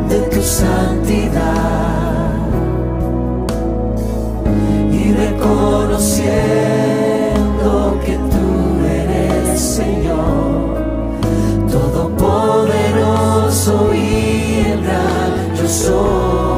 de 0.09 0.19
tu 0.33 0.43
santidad. 0.43 2.33
Y 4.93 5.13
reconociendo 5.13 8.01
que 8.05 8.15
tú 8.15 8.85
eres 8.87 9.61
Señor, 9.61 10.14
todopoderoso 13.55 13.95
y 13.95 14.65
el 14.67 14.83
gran 14.83 15.57
yo 15.57 15.69
soy. 15.69 16.54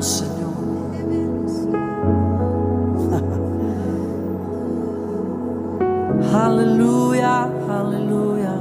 Señor. 0.00 0.48
Aleluya, 6.34 7.48
aleluya. 7.68 8.54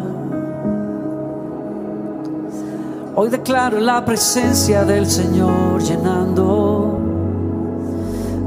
Hoy 3.15 3.29
declaro 3.29 3.79
la 3.79 4.03
presencia 4.05 4.83
del 4.85 5.07
Señor 5.07 5.81
llenando, 5.81 6.99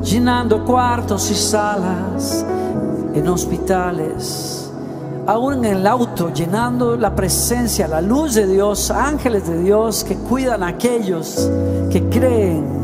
llenando 0.02 0.64
cuartos 0.64 1.30
y 1.30 1.34
salas 1.34 2.44
en 3.14 3.28
hospitales, 3.28 4.59
aún 5.26 5.64
en 5.64 5.76
el 5.76 5.86
auto, 5.86 6.32
llenando 6.32 6.96
la 6.96 7.14
presencia, 7.14 7.86
la 7.86 8.00
luz 8.00 8.34
de 8.34 8.46
Dios, 8.46 8.90
ángeles 8.90 9.46
de 9.46 9.62
Dios 9.62 10.04
que 10.04 10.16
cuidan 10.16 10.62
a 10.62 10.68
aquellos 10.68 11.50
que 11.90 12.08
creen. 12.08 12.80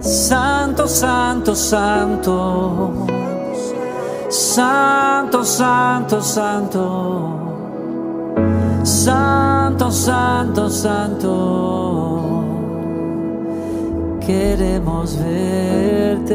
Santo, 0.00 0.86
santo, 0.86 1.54
santo. 1.54 3.06
Santo, 4.28 5.44
santo, 5.44 6.20
santo. 6.20 7.36
Santo, 8.84 9.90
santo, 9.90 10.70
santo. 10.70 12.25
Queremos 14.26 15.14
verte. 15.14 16.34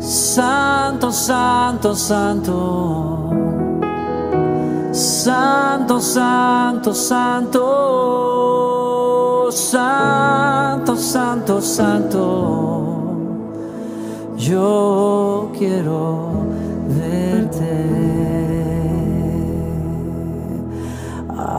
Santo, 0.00 1.10
santo, 1.10 1.94
santo. 1.94 3.14
Santo, 4.92 5.98
santo, 5.98 6.94
santo, 6.94 7.64
santo, 9.50 10.96
santo, 10.96 11.60
santo, 11.60 13.16
yo 14.36 15.50
quiero 15.58 16.46
verte. 16.88 18.03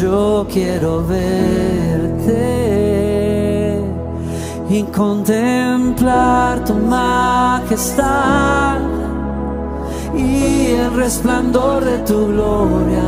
Yo 0.00 0.46
quiero 0.50 1.04
verte 1.06 2.38
y 4.70 4.82
contemplar 4.84 6.64
tu 6.64 6.72
majestad 6.72 8.08
y 10.16 10.68
el 10.68 10.94
resplandor 10.94 11.84
de 11.84 11.98
tu 11.98 12.28
gloria. 12.28 13.02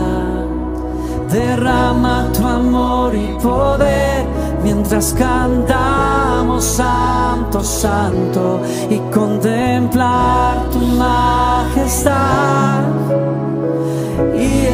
Derrama 1.31 2.31
tu 2.35 2.46
amor 2.46 3.14
y 3.14 3.38
poder 3.42 4.26
mientras 4.62 5.14
cantamos 5.14 6.62
Santo, 6.62 7.64
Santo 7.64 8.61
y 8.90 8.98
contemplar 9.11 10.68
tu 10.70 10.78
majestad 10.98 12.83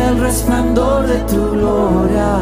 el 0.09 0.21
resplandor 0.21 1.07
de 1.07 1.19
tu 1.31 1.51
gloria. 1.51 2.33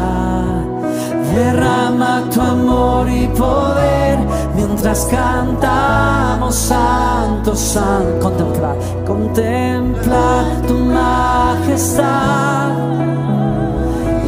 Derrama 1.35 2.23
tu 2.33 2.41
amor 2.41 3.09
y 3.09 3.27
poder 3.27 4.17
mientras 4.55 5.05
cantamos 5.05 6.55
santo, 6.55 7.55
santo, 7.55 8.19
contemplar, 8.21 8.75
contemplar 9.05 10.45
tu 10.67 10.73
majestad 10.73 12.71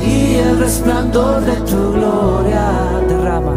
y 0.06 0.36
el 0.36 0.60
resplandor 0.60 1.42
de 1.42 1.56
tu 1.70 1.94
gloria 1.94 2.66
derrama, 3.08 3.56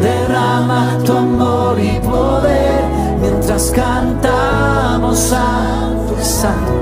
derrama 0.00 0.98
tu 1.04 1.12
amor 1.16 1.80
y 1.80 1.98
poder 2.00 2.84
mientras 3.20 3.70
cantamos 3.70 5.18
santo, 5.18 6.14
santo 6.20 6.72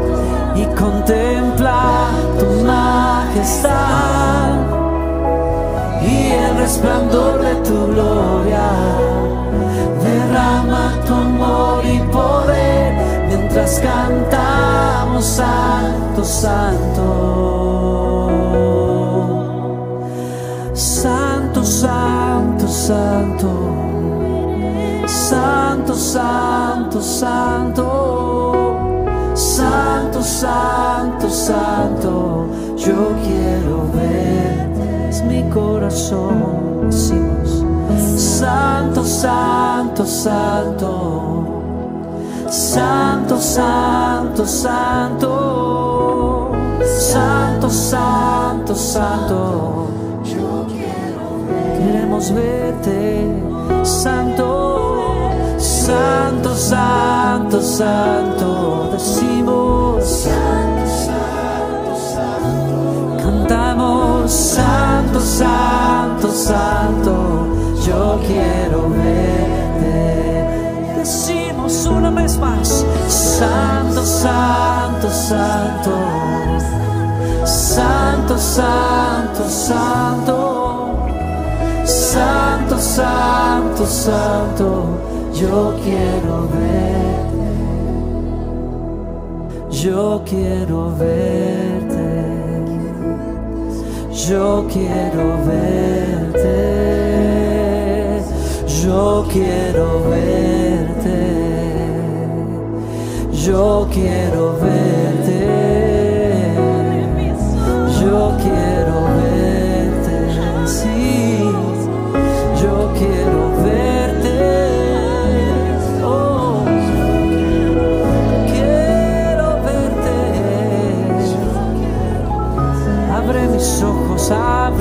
y 0.56 0.64
contemplar 0.76 1.40
tu 1.48 1.49
majestad 3.30 4.50
y 6.02 6.32
el 6.32 6.56
resplandor 6.56 7.40
de 7.40 7.54
tu 7.56 7.86
gloria. 7.86 8.70
Derrama 10.02 10.92
tu 11.06 11.14
amor 11.14 11.84
y 11.84 11.98
poder 12.12 13.26
mientras 13.28 13.80
cantamos 13.80 15.24
santo, 15.24 16.24
santo. 16.24 17.06
Santo, 20.74 21.64
santo, 21.64 22.68
santo. 22.68 23.48
Santo, 25.06 25.94
santo, 25.94 27.00
santo. 27.00 28.49
Santo, 29.40 30.20
santo, 30.22 31.30
santo. 31.30 32.46
Yo 32.76 33.12
quiero 33.24 33.88
verte, 33.94 35.08
es 35.08 35.24
mi 35.24 35.42
corazón. 35.48 36.90
Decimos, 36.90 37.64
Santo, 38.16 39.02
santo, 39.02 40.04
santo. 40.04 41.62
Santo, 42.50 43.38
santo, 43.40 44.44
santo. 44.46 45.30
Santo, 46.84 47.70
santo, 47.70 48.74
santo. 48.74 49.86
Queremos 51.78 52.30
verte, 52.30 53.26
santo, 53.84 54.59
santo, 55.80 56.54
santo, 56.54 57.62
santo. 57.62 58.90
Decimos, 58.92 60.04
santo, 60.04 60.86
santo, 61.06 61.92
santo. 62.14 63.16
Cantamos, 63.22 64.30
santo, 64.30 65.20
santo, 65.20 66.30
santo. 66.30 67.14
Yo 67.86 68.20
quiero 68.26 68.90
verte. 68.90 69.94
Decimos 70.98 71.86
una 71.86 72.10
vez 72.10 72.36
más, 72.38 72.84
santo, 73.08 74.04
santo, 74.04 75.08
santo. 75.10 75.92
Santo, 77.44 78.38
santo, 78.38 79.48
santo. 79.48 80.50
Santo, 81.84 82.78
santo, 82.78 83.86
santo, 83.86 85.00
yo 85.40 85.74
quiero 85.82 86.48
verte. 86.48 87.48
Yo 89.70 90.22
quiero 90.26 90.94
verte. 90.96 92.08
Yo 94.28 94.66
quiero 94.70 95.24
verte. 95.46 96.60
Yo 98.84 99.26
quiero 99.32 99.86
verte. 100.10 101.20
Yo 103.32 103.88
quiero 103.90 104.58
verte. 104.60 105.59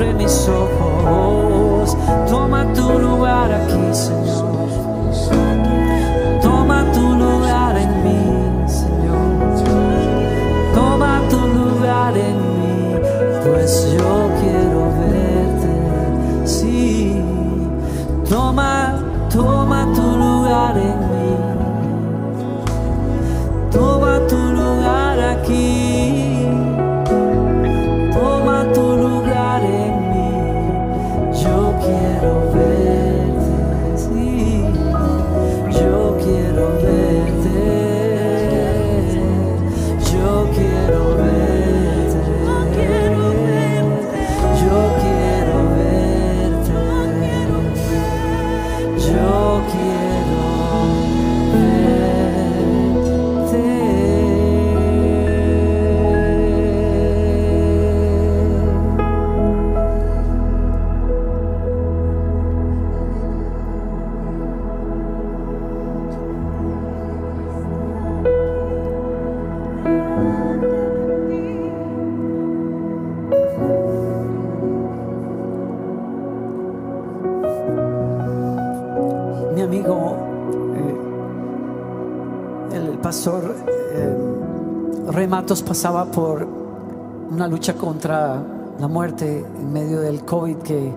abre 0.00 0.14
mis 0.14 0.48
ojos. 0.48 1.96
Toma 2.30 2.72
tu 2.72 2.98
lugar 2.98 3.52
aquí, 3.52 3.94
Señor. 3.94 4.68
Toma 6.42 6.90
tu 6.92 7.06
lugar 7.16 7.76
en 7.76 8.04
mí, 8.04 8.68
Señor. 8.68 9.54
Toma 10.74 11.20
tu 11.28 11.38
lugar 11.38 12.16
en 12.16 12.36
mí, 12.36 12.94
pues 13.44 13.92
yo 13.92 14.30
quiero 14.40 14.69
Pasaba 85.50 86.04
por 86.04 86.46
una 87.28 87.48
lucha 87.48 87.74
contra 87.74 88.40
la 88.78 88.86
muerte 88.86 89.44
en 89.60 89.72
medio 89.72 90.00
del 90.00 90.24
COVID 90.24 90.58
que 90.58 90.92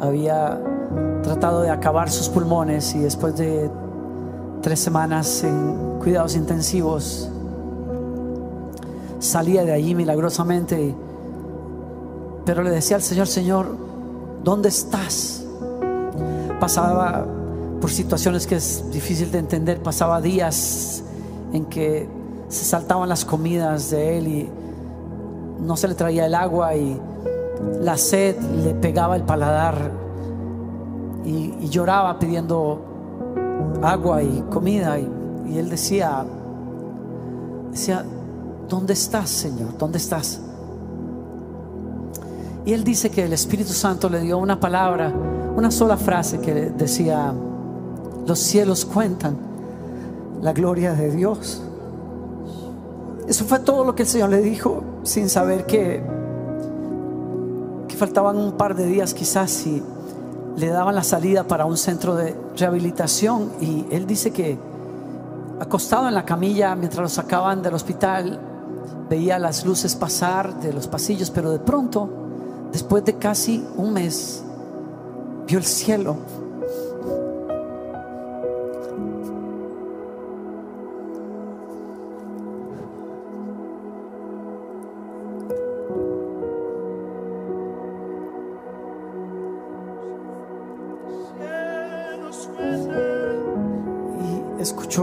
había 0.00 0.60
tratado 1.22 1.62
de 1.62 1.70
acabar 1.70 2.10
sus 2.10 2.28
pulmones 2.28 2.96
y 2.96 2.98
después 2.98 3.36
de 3.36 3.70
tres 4.60 4.80
semanas 4.80 5.44
en 5.44 6.00
cuidados 6.00 6.34
intensivos 6.34 7.30
salía 9.20 9.62
de 9.62 9.72
allí 9.72 9.94
milagrosamente. 9.94 10.96
Pero 12.44 12.64
le 12.64 12.70
decía 12.70 12.96
al 12.96 13.02
Señor, 13.02 13.28
Señor, 13.28 13.68
¿dónde 14.42 14.68
estás? 14.68 15.44
Pasaba 16.58 17.24
por 17.80 17.88
situaciones 17.88 18.48
que 18.48 18.56
es 18.56 18.90
difícil 18.90 19.30
de 19.30 19.38
entender, 19.38 19.80
pasaba 19.80 20.20
días 20.20 21.04
en 21.52 21.66
que 21.66 22.21
se 22.52 22.66
saltaban 22.66 23.08
las 23.08 23.24
comidas 23.24 23.90
de 23.90 24.18
él 24.18 24.28
y 24.28 24.50
no 25.60 25.74
se 25.74 25.88
le 25.88 25.94
traía 25.94 26.26
el 26.26 26.34
agua 26.34 26.76
y 26.76 27.00
la 27.80 27.96
sed 27.96 28.36
le 28.62 28.74
pegaba 28.74 29.16
el 29.16 29.22
paladar 29.22 29.90
y, 31.24 31.66
lloraba 31.70 32.18
pidiendo 32.18 32.82
agua 33.82 34.22
y 34.22 34.44
comida 34.50 34.98
y, 34.98 35.08
y 35.48 35.56
él 35.56 35.70
decía, 35.70 36.26
decía, 37.70 38.04
¿dónde 38.68 38.92
estás 38.92 39.30
Señor? 39.30 39.78
¿Dónde 39.78 39.96
estás? 39.96 40.38
Y 42.66 42.74
él 42.74 42.84
dice 42.84 43.10
que 43.10 43.24
el 43.24 43.32
Espíritu 43.32 43.72
Santo 43.72 44.10
le 44.10 44.20
dio 44.20 44.36
una 44.36 44.60
palabra, 44.60 45.10
una 45.56 45.70
sola 45.70 45.96
frase 45.96 46.38
que 46.40 46.52
decía, 46.52 47.32
los 48.26 48.38
cielos 48.38 48.84
cuentan 48.84 49.38
la 50.42 50.52
gloria 50.52 50.92
de 50.92 51.10
Dios. 51.12 51.62
Eso 53.28 53.44
fue 53.44 53.60
todo 53.60 53.84
lo 53.84 53.94
que 53.94 54.02
el 54.02 54.08
Señor 54.08 54.30
le 54.30 54.40
dijo, 54.40 54.82
sin 55.04 55.28
saber 55.28 55.66
que, 55.66 56.02
faltaban 57.96 58.36
un 58.36 58.52
par 58.52 58.74
de 58.74 58.84
días 58.84 59.14
quizás 59.14 59.64
y 59.64 59.80
le 60.56 60.68
daban 60.70 60.96
la 60.96 61.04
salida 61.04 61.44
para 61.44 61.66
un 61.66 61.76
centro 61.76 62.16
de 62.16 62.36
rehabilitación 62.56 63.52
y 63.60 63.86
él 63.92 64.08
dice 64.08 64.32
que 64.32 64.58
acostado 65.60 66.08
en 66.08 66.14
la 66.14 66.24
camilla 66.24 66.74
mientras 66.74 67.00
lo 67.00 67.08
sacaban 67.08 67.62
del 67.62 67.74
hospital, 67.74 68.40
veía 69.08 69.38
las 69.38 69.64
luces 69.64 69.94
pasar 69.94 70.58
de 70.60 70.72
los 70.72 70.88
pasillos, 70.88 71.30
pero 71.30 71.52
de 71.52 71.60
pronto, 71.60 72.08
después 72.72 73.04
de 73.04 73.18
casi 73.18 73.64
un 73.76 73.92
mes, 73.92 74.42
vio 75.46 75.58
el 75.58 75.64
cielo. 75.64 76.16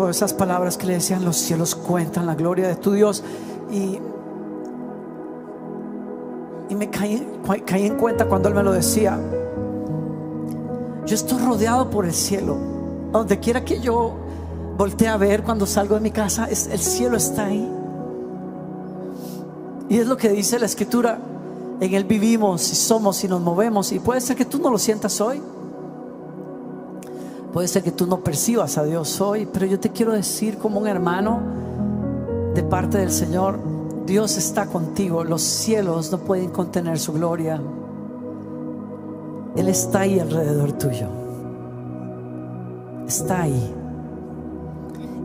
Esas 0.10 0.34
palabras 0.34 0.78
que 0.78 0.88
le 0.88 0.94
decían, 0.94 1.26
los 1.26 1.38
cielos 1.38 1.76
cuentan 1.76 2.26
la 2.26 2.36
gloria 2.36 2.68
de 2.68 2.76
tu 2.76 2.92
Dios. 2.92 3.24
Y, 3.72 4.00
y 6.70 6.76
me 6.76 6.90
caí, 6.90 7.28
caí 7.66 7.86
en 7.86 7.98
cuenta 7.98 8.26
cuando 8.26 8.50
él 8.50 8.56
me 8.56 8.64
lo 8.64 8.72
decía. 8.72 9.20
Yo 11.06 11.16
estoy 11.16 11.40
rodeado 11.40 11.90
por 11.90 12.06
el 12.06 12.14
cielo. 12.14 12.58
Donde 13.12 13.40
quiera 13.40 13.66
que 13.66 13.80
yo 13.82 14.16
voltee 14.78 15.08
a 15.08 15.18
ver 15.18 15.44
cuando 15.44 15.66
salgo 15.66 15.96
de 15.96 16.02
mi 16.02 16.12
casa, 16.12 16.46
es, 16.50 16.68
el 16.68 16.80
cielo 16.80 17.18
está 17.18 17.46
ahí. 17.46 17.68
Y 19.90 19.98
es 19.98 20.08
lo 20.08 20.16
que 20.16 20.30
dice 20.30 20.60
la 20.60 20.68
escritura. 20.68 21.20
En 21.80 21.94
Él 21.94 22.04
vivimos 22.04 22.72
y 22.72 22.76
somos 22.76 23.24
y 23.24 23.28
nos 23.28 23.42
movemos. 23.42 23.92
Y 23.92 24.00
puede 24.00 24.22
ser 24.22 24.36
que 24.36 24.46
tú 24.46 24.60
no 24.60 24.70
lo 24.70 24.78
sientas 24.78 25.20
hoy. 25.20 25.42
Puede 27.60 27.68
ser 27.68 27.84
que 27.84 27.92
tú 27.92 28.08
no 28.08 28.22
percibas 28.22 28.78
a 28.78 28.86
Dios 28.86 29.20
hoy. 29.20 29.46
Pero 29.46 29.66
yo 29.66 29.78
te 29.82 29.90
quiero 29.90 30.14
decir 30.14 30.58
como 30.60 30.80
un 30.80 30.88
hermano 30.88 31.42
de 32.56 32.64
parte 32.64 33.00
del 33.00 33.12
Señor. 33.12 33.60
Dios 34.06 34.38
está 34.38 34.68
contigo. 34.68 35.26
Los 35.26 35.42
cielos 35.42 36.10
no 36.10 36.20
pueden 36.20 36.52
contener 36.52 36.98
su 36.98 37.12
gloria. 37.12 37.62
Él 39.58 39.68
está 39.68 40.00
ahí 40.00 40.22
alrededor 40.22 40.72
tuyo. 40.72 41.10
Está 43.06 43.42
ahí. 43.42 43.76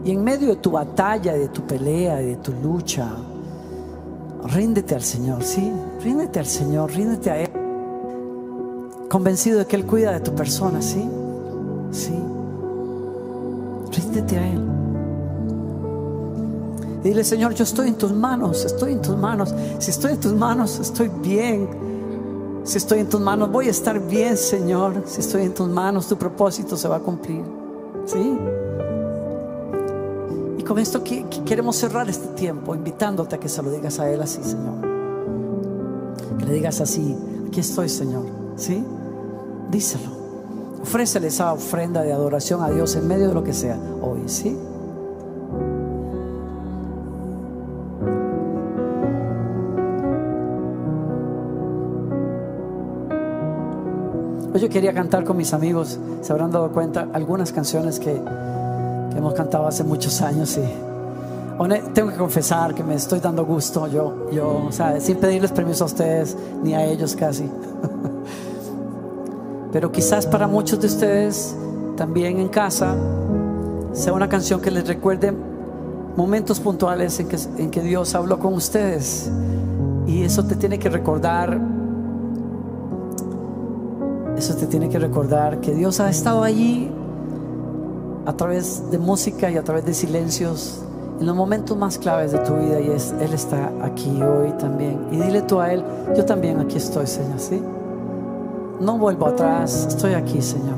Y 0.05 0.11
en 0.11 0.25
medio 0.25 0.49
de 0.49 0.57
tu 0.57 0.73
batalla, 0.73 1.35
de 1.35 1.47
tu 1.47 1.63
pelea, 1.63 2.17
de 2.17 2.35
tu 2.39 2.53
lucha, 2.53 3.13
ríndete 4.53 4.97
al 4.97 5.03
Señor, 5.03 5.45
¿sí? 5.45 5.71
Ríndete 6.03 6.41
al 6.41 6.47
Señor, 6.47 6.91
ríndete 6.91 7.31
a 7.31 7.41
Él. 7.43 7.51
Convencido 9.09 9.61
de 9.61 9.67
que 9.67 9.77
Él 9.77 9.87
cuida 9.87 10.11
de 10.11 10.19
tu 10.19 10.35
persona, 10.35 10.83
¿sí? 10.83 11.09
Sí. 11.93 12.24
A 14.21 14.49
Él. 14.49 14.61
Y 17.03 17.09
dile, 17.09 17.25
Señor, 17.25 17.53
yo 17.55 17.65
estoy 17.65 17.89
en 17.89 17.97
tus 17.97 18.13
manos, 18.13 18.65
estoy 18.65 18.93
en 18.93 19.03
tus 19.03 19.17
manos. 19.17 19.55
Si 19.79 19.91
estoy 19.91 20.13
en 20.13 20.21
tus 20.21 20.33
manos, 20.33 20.79
estoy 20.79 21.11
bien. 21.23 21.69
Si 22.63 22.79
estoy 22.79 23.01
en 23.01 23.09
tus 23.09 23.21
manos, 23.21 23.51
voy 23.51 23.67
a 23.67 23.71
estar 23.71 24.01
bien, 24.01 24.37
Señor. 24.37 25.03
Si 25.07 25.21
estoy 25.21 25.43
en 25.43 25.53
tus 25.53 25.69
manos, 25.69 26.07
tu 26.07 26.17
propósito 26.17 26.77
se 26.77 26.89
va 26.89 26.97
a 26.97 27.01
cumplir. 27.01 27.43
¿Sí? 28.07 28.39
Y 30.59 30.63
con 30.63 30.79
esto 30.79 31.03
queremos 31.45 31.77
cerrar 31.77 32.09
este 32.09 32.29
tiempo, 32.29 32.75
invitándote 32.75 33.37
a 33.37 33.41
que 33.41 33.49
se 33.49 33.63
lo 33.63 33.71
digas 33.71 33.99
a 33.99 34.09
Él 34.09 34.23
así, 34.23 34.43
Señor. 34.43 34.75
Que 36.39 36.47
le 36.47 36.53
digas 36.55 36.81
así, 36.81 37.17
aquí 37.49 37.61
estoy, 37.61 37.89
Señor. 37.89 38.25
¿Sí? 38.57 38.83
Díselo. 39.71 40.14
Ofrécele 40.85 41.29
esa 41.29 41.51
ofrenda 41.51 42.03
de 42.03 42.13
adoración 42.13 42.63
a 42.63 42.69
Dios 42.69 42.95
en 42.95 43.09
medio 43.09 43.29
de 43.29 43.33
lo 43.33 43.43
que 43.43 43.55
sea 43.55 43.79
hoy, 44.03 44.21
¿sí? 44.27 44.55
Pues 54.51 54.63
yo 54.63 54.69
quería 54.69 54.93
cantar 54.93 55.25
con 55.25 55.39
mis 55.39 55.55
amigos, 55.55 55.99
se 56.21 56.31
habrán 56.31 56.51
dado 56.51 56.71
cuenta, 56.71 57.09
algunas 57.15 57.51
canciones 57.51 57.99
que, 57.99 58.13
que 58.13 59.17
hemos 59.17 59.33
cantado 59.33 59.67
hace 59.67 59.85
muchos 59.85 60.21
años 60.21 60.55
y 60.59 60.65
tengo 61.95 62.11
que 62.11 62.19
confesar 62.19 62.75
que 62.75 62.85
me 62.85 62.97
estoy 62.97 63.21
dando 63.21 63.47
gusto 63.47 63.87
yo, 63.87 64.31
yo, 64.31 64.67
o 64.67 64.73
sea, 64.73 65.01
sin 65.01 65.17
pedirles 65.17 65.51
permiso 65.51 65.85
a 65.85 65.87
ustedes 65.87 66.37
ni 66.63 66.75
a 66.75 66.85
ellos 66.85 67.17
casi. 67.17 67.45
Pero 69.75 69.91
quizás 69.91 70.25
para 70.25 70.47
muchos 70.47 70.81
de 70.81 70.87
ustedes 70.87 71.53
también 71.97 72.39
en 72.39 72.47
casa 72.47 72.95
sea 73.93 74.13
una 74.13 74.29
canción 74.29 74.61
que 74.61 74.71
les 74.71 74.87
recuerde 74.87 75.33
momentos 76.17 76.61
puntuales 76.61 77.19
en 77.19 77.71
que, 77.73 77.83
Dios 77.83 78.15
habló 78.15 78.39
con 78.39 78.55
ustedes. 78.55 79.33
Y 80.07 80.23
eso 80.23 80.45
te 80.45 80.55
tiene 80.55 80.79
que 80.79 80.89
recordar 80.89 81.61
eso 84.37 84.55
te 84.55 84.67
tiene 84.69 84.89
que 84.89 85.01
recordar 85.01 85.61
que 85.61 85.75
Dios 85.75 85.99
ha 85.99 86.09
estado 86.09 86.45
allí 86.45 86.89
a 88.27 88.33
través 88.33 88.93
de 88.93 88.99
música 88.99 89.51
y 89.51 89.57
a 89.57 89.65
través 89.65 89.85
de 89.85 89.95
silencios 89.95 90.85
en 91.19 91.27
los 91.27 91.35
momentos 91.35 91.77
más 91.77 91.99
claves 91.99 92.31
de 92.31 92.39
tu 92.39 92.55
vida 92.55 92.81
y 92.81 92.91
es, 92.91 93.13
Él 93.21 93.33
está 93.33 93.73
aquí 93.83 94.23
hoy 94.23 94.53
también. 94.53 95.01
Y 95.11 95.17
dile 95.17 95.43
tú 95.43 95.59
a 95.59 95.73
Él, 95.73 95.83
yo 96.17 96.25
también 96.25 96.61
aquí 96.61 96.77
estoy, 96.77 97.09
Señor, 97.09 97.41
¿sí? 97.41 97.61
No 98.81 98.99
vuelvo 98.99 99.27
atrás, 99.27 99.87
estoy 99.89 100.15
aquí, 100.15 100.43
Señor, 100.43 100.77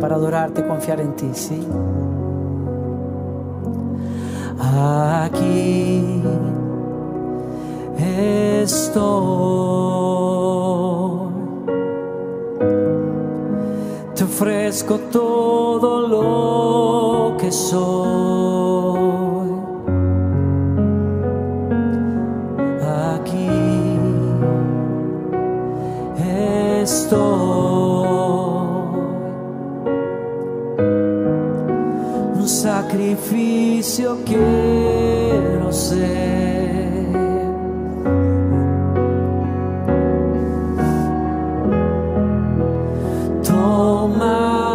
para 0.00 0.14
adorarte, 0.14 0.66
confiar 0.66 1.00
en 1.00 1.14
ti, 1.16 1.30
¿sí? 1.34 1.66
Aquí 4.60 6.22
estoy. 8.62 9.08
Te 14.14 14.24
ofrezco 14.24 14.98
todo 15.10 16.08
lo 16.08 17.36
que 17.36 17.52
soy. 17.52 18.57
Sacrificio 33.08 34.18
quiero 34.24 35.72
ser. 35.72 36.08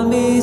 Mi 0.10 0.42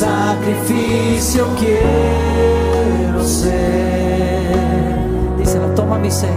sacrificio 0.00 1.46
quiero 1.58 3.22
ser. 3.22 4.56
Díselo, 5.36 5.74
toma 5.74 5.98
mi 5.98 6.10
ser. 6.10 6.30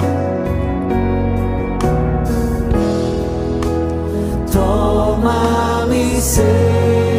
Toma 4.51 5.86
mi 5.89 6.20
ser. 6.20 7.12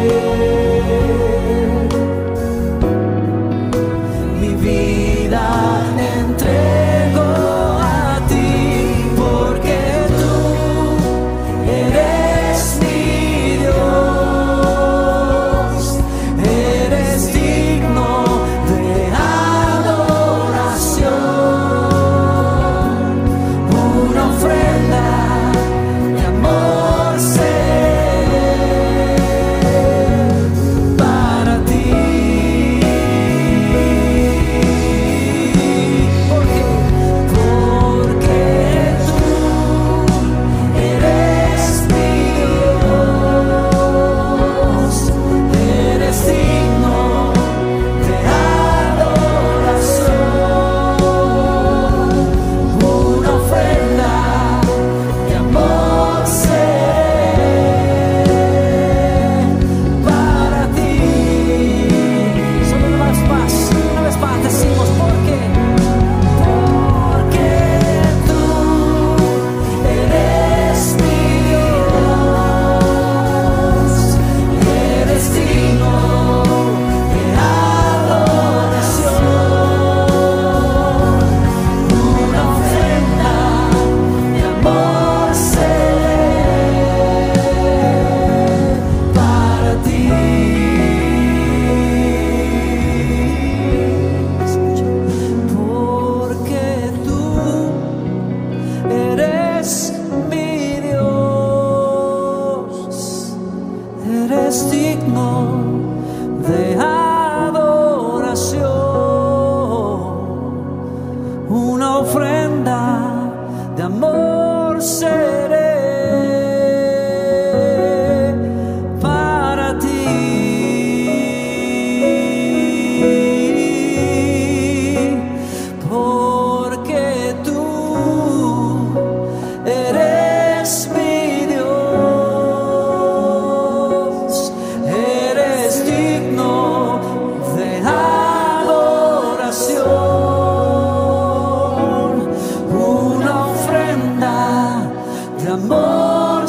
Para 145.67 146.45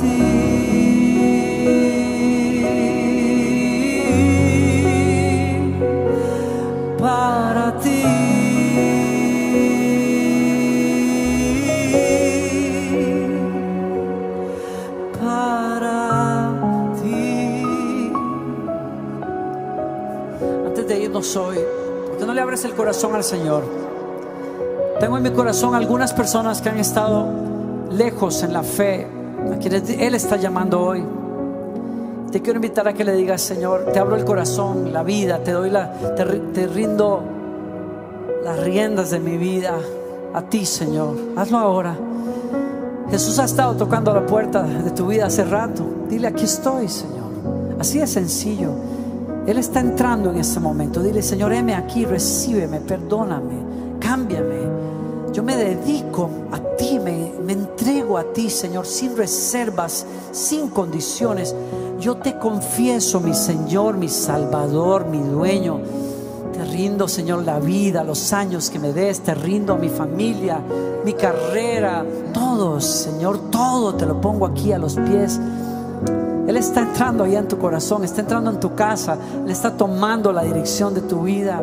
ti, 0.00 0.20
para 6.98 7.78
ti. 7.80 8.02
Para 15.20 16.92
ti. 17.00 17.10
antes 20.66 20.86
de 20.86 21.00
irnos 21.00 21.36
hoy, 21.36 21.58
¿por 22.18 22.26
no 22.26 22.34
le 22.34 22.40
abres 22.40 22.64
el 22.64 22.74
corazón 22.74 23.14
al 23.14 23.24
Señor? 23.24 23.79
Tengo 25.00 25.16
en 25.16 25.22
mi 25.22 25.30
corazón 25.30 25.74
algunas 25.74 26.12
personas 26.12 26.60
que 26.60 26.68
han 26.68 26.78
estado 26.78 27.26
lejos 27.90 28.42
en 28.42 28.52
la 28.52 28.62
fe, 28.62 29.06
a 29.52 29.56
quienes 29.56 29.88
Él 29.88 30.14
está 30.14 30.36
llamando 30.36 30.80
hoy. 30.80 31.02
Te 32.30 32.40
quiero 32.42 32.58
invitar 32.58 32.86
a 32.86 32.92
que 32.92 33.02
le 33.02 33.14
digas, 33.16 33.40
Señor, 33.40 33.86
te 33.92 33.98
abro 33.98 34.14
el 34.14 34.24
corazón, 34.24 34.92
la 34.92 35.02
vida, 35.02 35.38
te 35.42 35.52
doy 35.52 35.70
la, 35.70 35.90
te, 36.14 36.24
ri- 36.24 36.52
te 36.52 36.66
rindo 36.66 37.22
las 38.44 38.60
riendas 38.60 39.10
de 39.10 39.18
mi 39.20 39.36
vida 39.38 39.74
a 40.34 40.42
ti, 40.42 40.64
Señor. 40.66 41.16
Hazlo 41.36 41.58
ahora. 41.58 41.96
Jesús 43.10 43.38
ha 43.40 43.44
estado 43.46 43.74
tocando 43.74 44.14
la 44.14 44.24
puerta 44.26 44.62
de 44.62 44.90
tu 44.92 45.06
vida 45.08 45.26
hace 45.26 45.44
rato. 45.44 45.82
Dile, 46.08 46.28
aquí 46.28 46.44
estoy, 46.44 46.88
Señor. 46.88 47.30
Así 47.80 47.98
de 47.98 48.06
sencillo. 48.06 48.70
Él 49.46 49.58
está 49.58 49.80
entrando 49.80 50.30
en 50.30 50.36
este 50.36 50.60
momento. 50.60 51.02
Dile, 51.02 51.22
Señor, 51.22 51.52
heme 51.52 51.74
aquí, 51.74 52.04
recíbeme, 52.04 52.80
perdóname, 52.80 53.54
cámbiame. 53.98 54.89
Yo 55.32 55.42
me 55.44 55.56
dedico 55.56 56.28
a 56.50 56.58
ti, 56.76 56.98
me, 56.98 57.32
me 57.44 57.52
entrego 57.52 58.18
a 58.18 58.24
ti, 58.32 58.50
Señor, 58.50 58.86
sin 58.86 59.16
reservas, 59.16 60.04
sin 60.32 60.68
condiciones. 60.68 61.54
Yo 62.00 62.16
te 62.16 62.36
confieso, 62.38 63.20
mi 63.20 63.34
Señor, 63.34 63.96
mi 63.96 64.08
Salvador, 64.08 65.06
mi 65.06 65.20
dueño. 65.20 65.80
Te 66.52 66.64
rindo, 66.64 67.06
Señor, 67.06 67.44
la 67.44 67.60
vida, 67.60 68.02
los 68.02 68.32
años 68.32 68.70
que 68.70 68.78
me 68.78 68.92
des. 68.92 69.20
Te 69.20 69.34
rindo 69.34 69.76
mi 69.76 69.88
familia, 69.88 70.60
mi 71.04 71.12
carrera, 71.12 72.04
todo, 72.32 72.80
Señor, 72.80 73.50
todo 73.50 73.94
te 73.94 74.06
lo 74.06 74.20
pongo 74.20 74.46
aquí 74.46 74.72
a 74.72 74.78
los 74.78 74.96
pies. 74.96 75.38
Él 76.48 76.56
está 76.56 76.80
entrando 76.80 77.22
allá 77.22 77.38
en 77.38 77.46
tu 77.48 77.58
corazón, 77.58 78.02
está 78.02 78.22
entrando 78.22 78.50
en 78.50 78.58
tu 78.58 78.74
casa, 78.74 79.16
Él 79.44 79.50
está 79.50 79.76
tomando 79.76 80.32
la 80.32 80.42
dirección 80.42 80.92
de 80.94 81.02
tu 81.02 81.22
vida. 81.22 81.62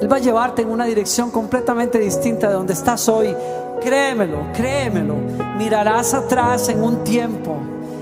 Él 0.00 0.12
va 0.12 0.16
a 0.16 0.20
llevarte 0.20 0.60
en 0.60 0.70
una 0.70 0.84
dirección 0.84 1.30
completamente 1.30 1.98
distinta 1.98 2.48
de 2.48 2.54
donde 2.54 2.74
estás 2.74 3.08
hoy. 3.08 3.34
Créemelo, 3.80 4.52
créemelo. 4.52 5.14
Mirarás 5.56 6.12
atrás 6.12 6.68
en 6.68 6.82
un 6.82 7.02
tiempo, 7.02 7.56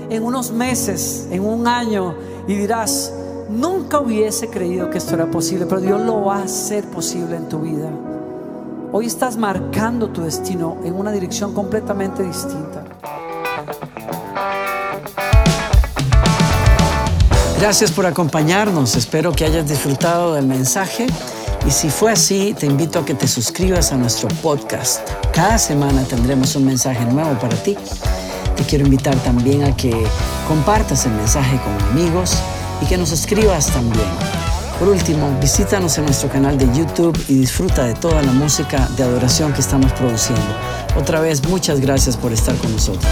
en 0.09 0.23
unos 0.23 0.51
meses, 0.51 1.27
en 1.31 1.45
un 1.45 1.67
año 1.67 2.15
y 2.47 2.55
dirás, 2.55 3.13
nunca 3.49 3.99
hubiese 3.99 4.49
creído 4.49 4.89
que 4.89 4.97
esto 4.97 5.15
era 5.15 5.27
posible, 5.27 5.65
pero 5.67 5.79
Dios 5.79 6.01
lo 6.01 6.25
va 6.25 6.39
a 6.39 6.43
hacer 6.43 6.83
posible 6.85 7.37
en 7.37 7.47
tu 7.47 7.59
vida. 7.59 7.89
Hoy 8.91 9.05
estás 9.05 9.37
marcando 9.37 10.09
tu 10.09 10.21
destino 10.21 10.77
en 10.83 10.95
una 10.95 11.13
dirección 11.13 11.53
completamente 11.53 12.23
distinta. 12.23 12.83
Gracias 17.59 17.91
por 17.91 18.05
acompañarnos. 18.05 18.97
Espero 18.97 19.31
que 19.31 19.45
hayas 19.45 19.67
disfrutado 19.67 20.33
del 20.33 20.45
mensaje 20.45 21.07
Y 21.67 21.71
si 21.71 21.89
fue 21.89 22.11
así, 22.11 22.53
te 22.57 22.67
invito 22.67 22.99
a 22.99 23.05
que 23.05 23.15
te 23.15 23.27
suscribas 23.27 23.91
a 23.91 23.97
nuestro 23.97 24.27
podcast. 24.43 25.01
Cada 25.33 25.57
semana 25.57 26.03
tendremos 26.03 26.55
un 26.55 26.65
mensaje 26.65 27.03
nuevo 27.05 27.33
para 27.39 27.55
ti. 27.55 27.75
Te 28.55 28.63
quiero 28.63 28.85
invitar 28.85 29.15
también 29.23 29.63
a 29.63 29.75
que 29.75 29.91
compartas 30.47 31.05
el 31.07 31.13
mensaje 31.13 31.59
con 31.63 31.89
amigos 31.89 32.37
y 32.83 32.85
que 32.85 32.97
nos 32.97 33.11
escribas 33.11 33.67
también. 33.67 34.05
Por 34.77 34.89
último, 34.89 35.35
visítanos 35.41 35.97
en 35.97 36.05
nuestro 36.05 36.29
canal 36.29 36.57
de 36.57 36.67
YouTube 36.77 37.17
y 37.27 37.35
disfruta 37.35 37.85
de 37.85 37.95
toda 37.95 38.21
la 38.21 38.31
música 38.31 38.87
de 38.95 39.03
adoración 39.03 39.51
que 39.53 39.61
estamos 39.61 39.91
produciendo. 39.93 40.43
Otra 40.95 41.19
vez, 41.19 41.47
muchas 41.47 41.79
gracias 41.79 42.15
por 42.15 42.31
estar 42.31 42.55
con 42.57 42.73
nosotros. 42.73 43.11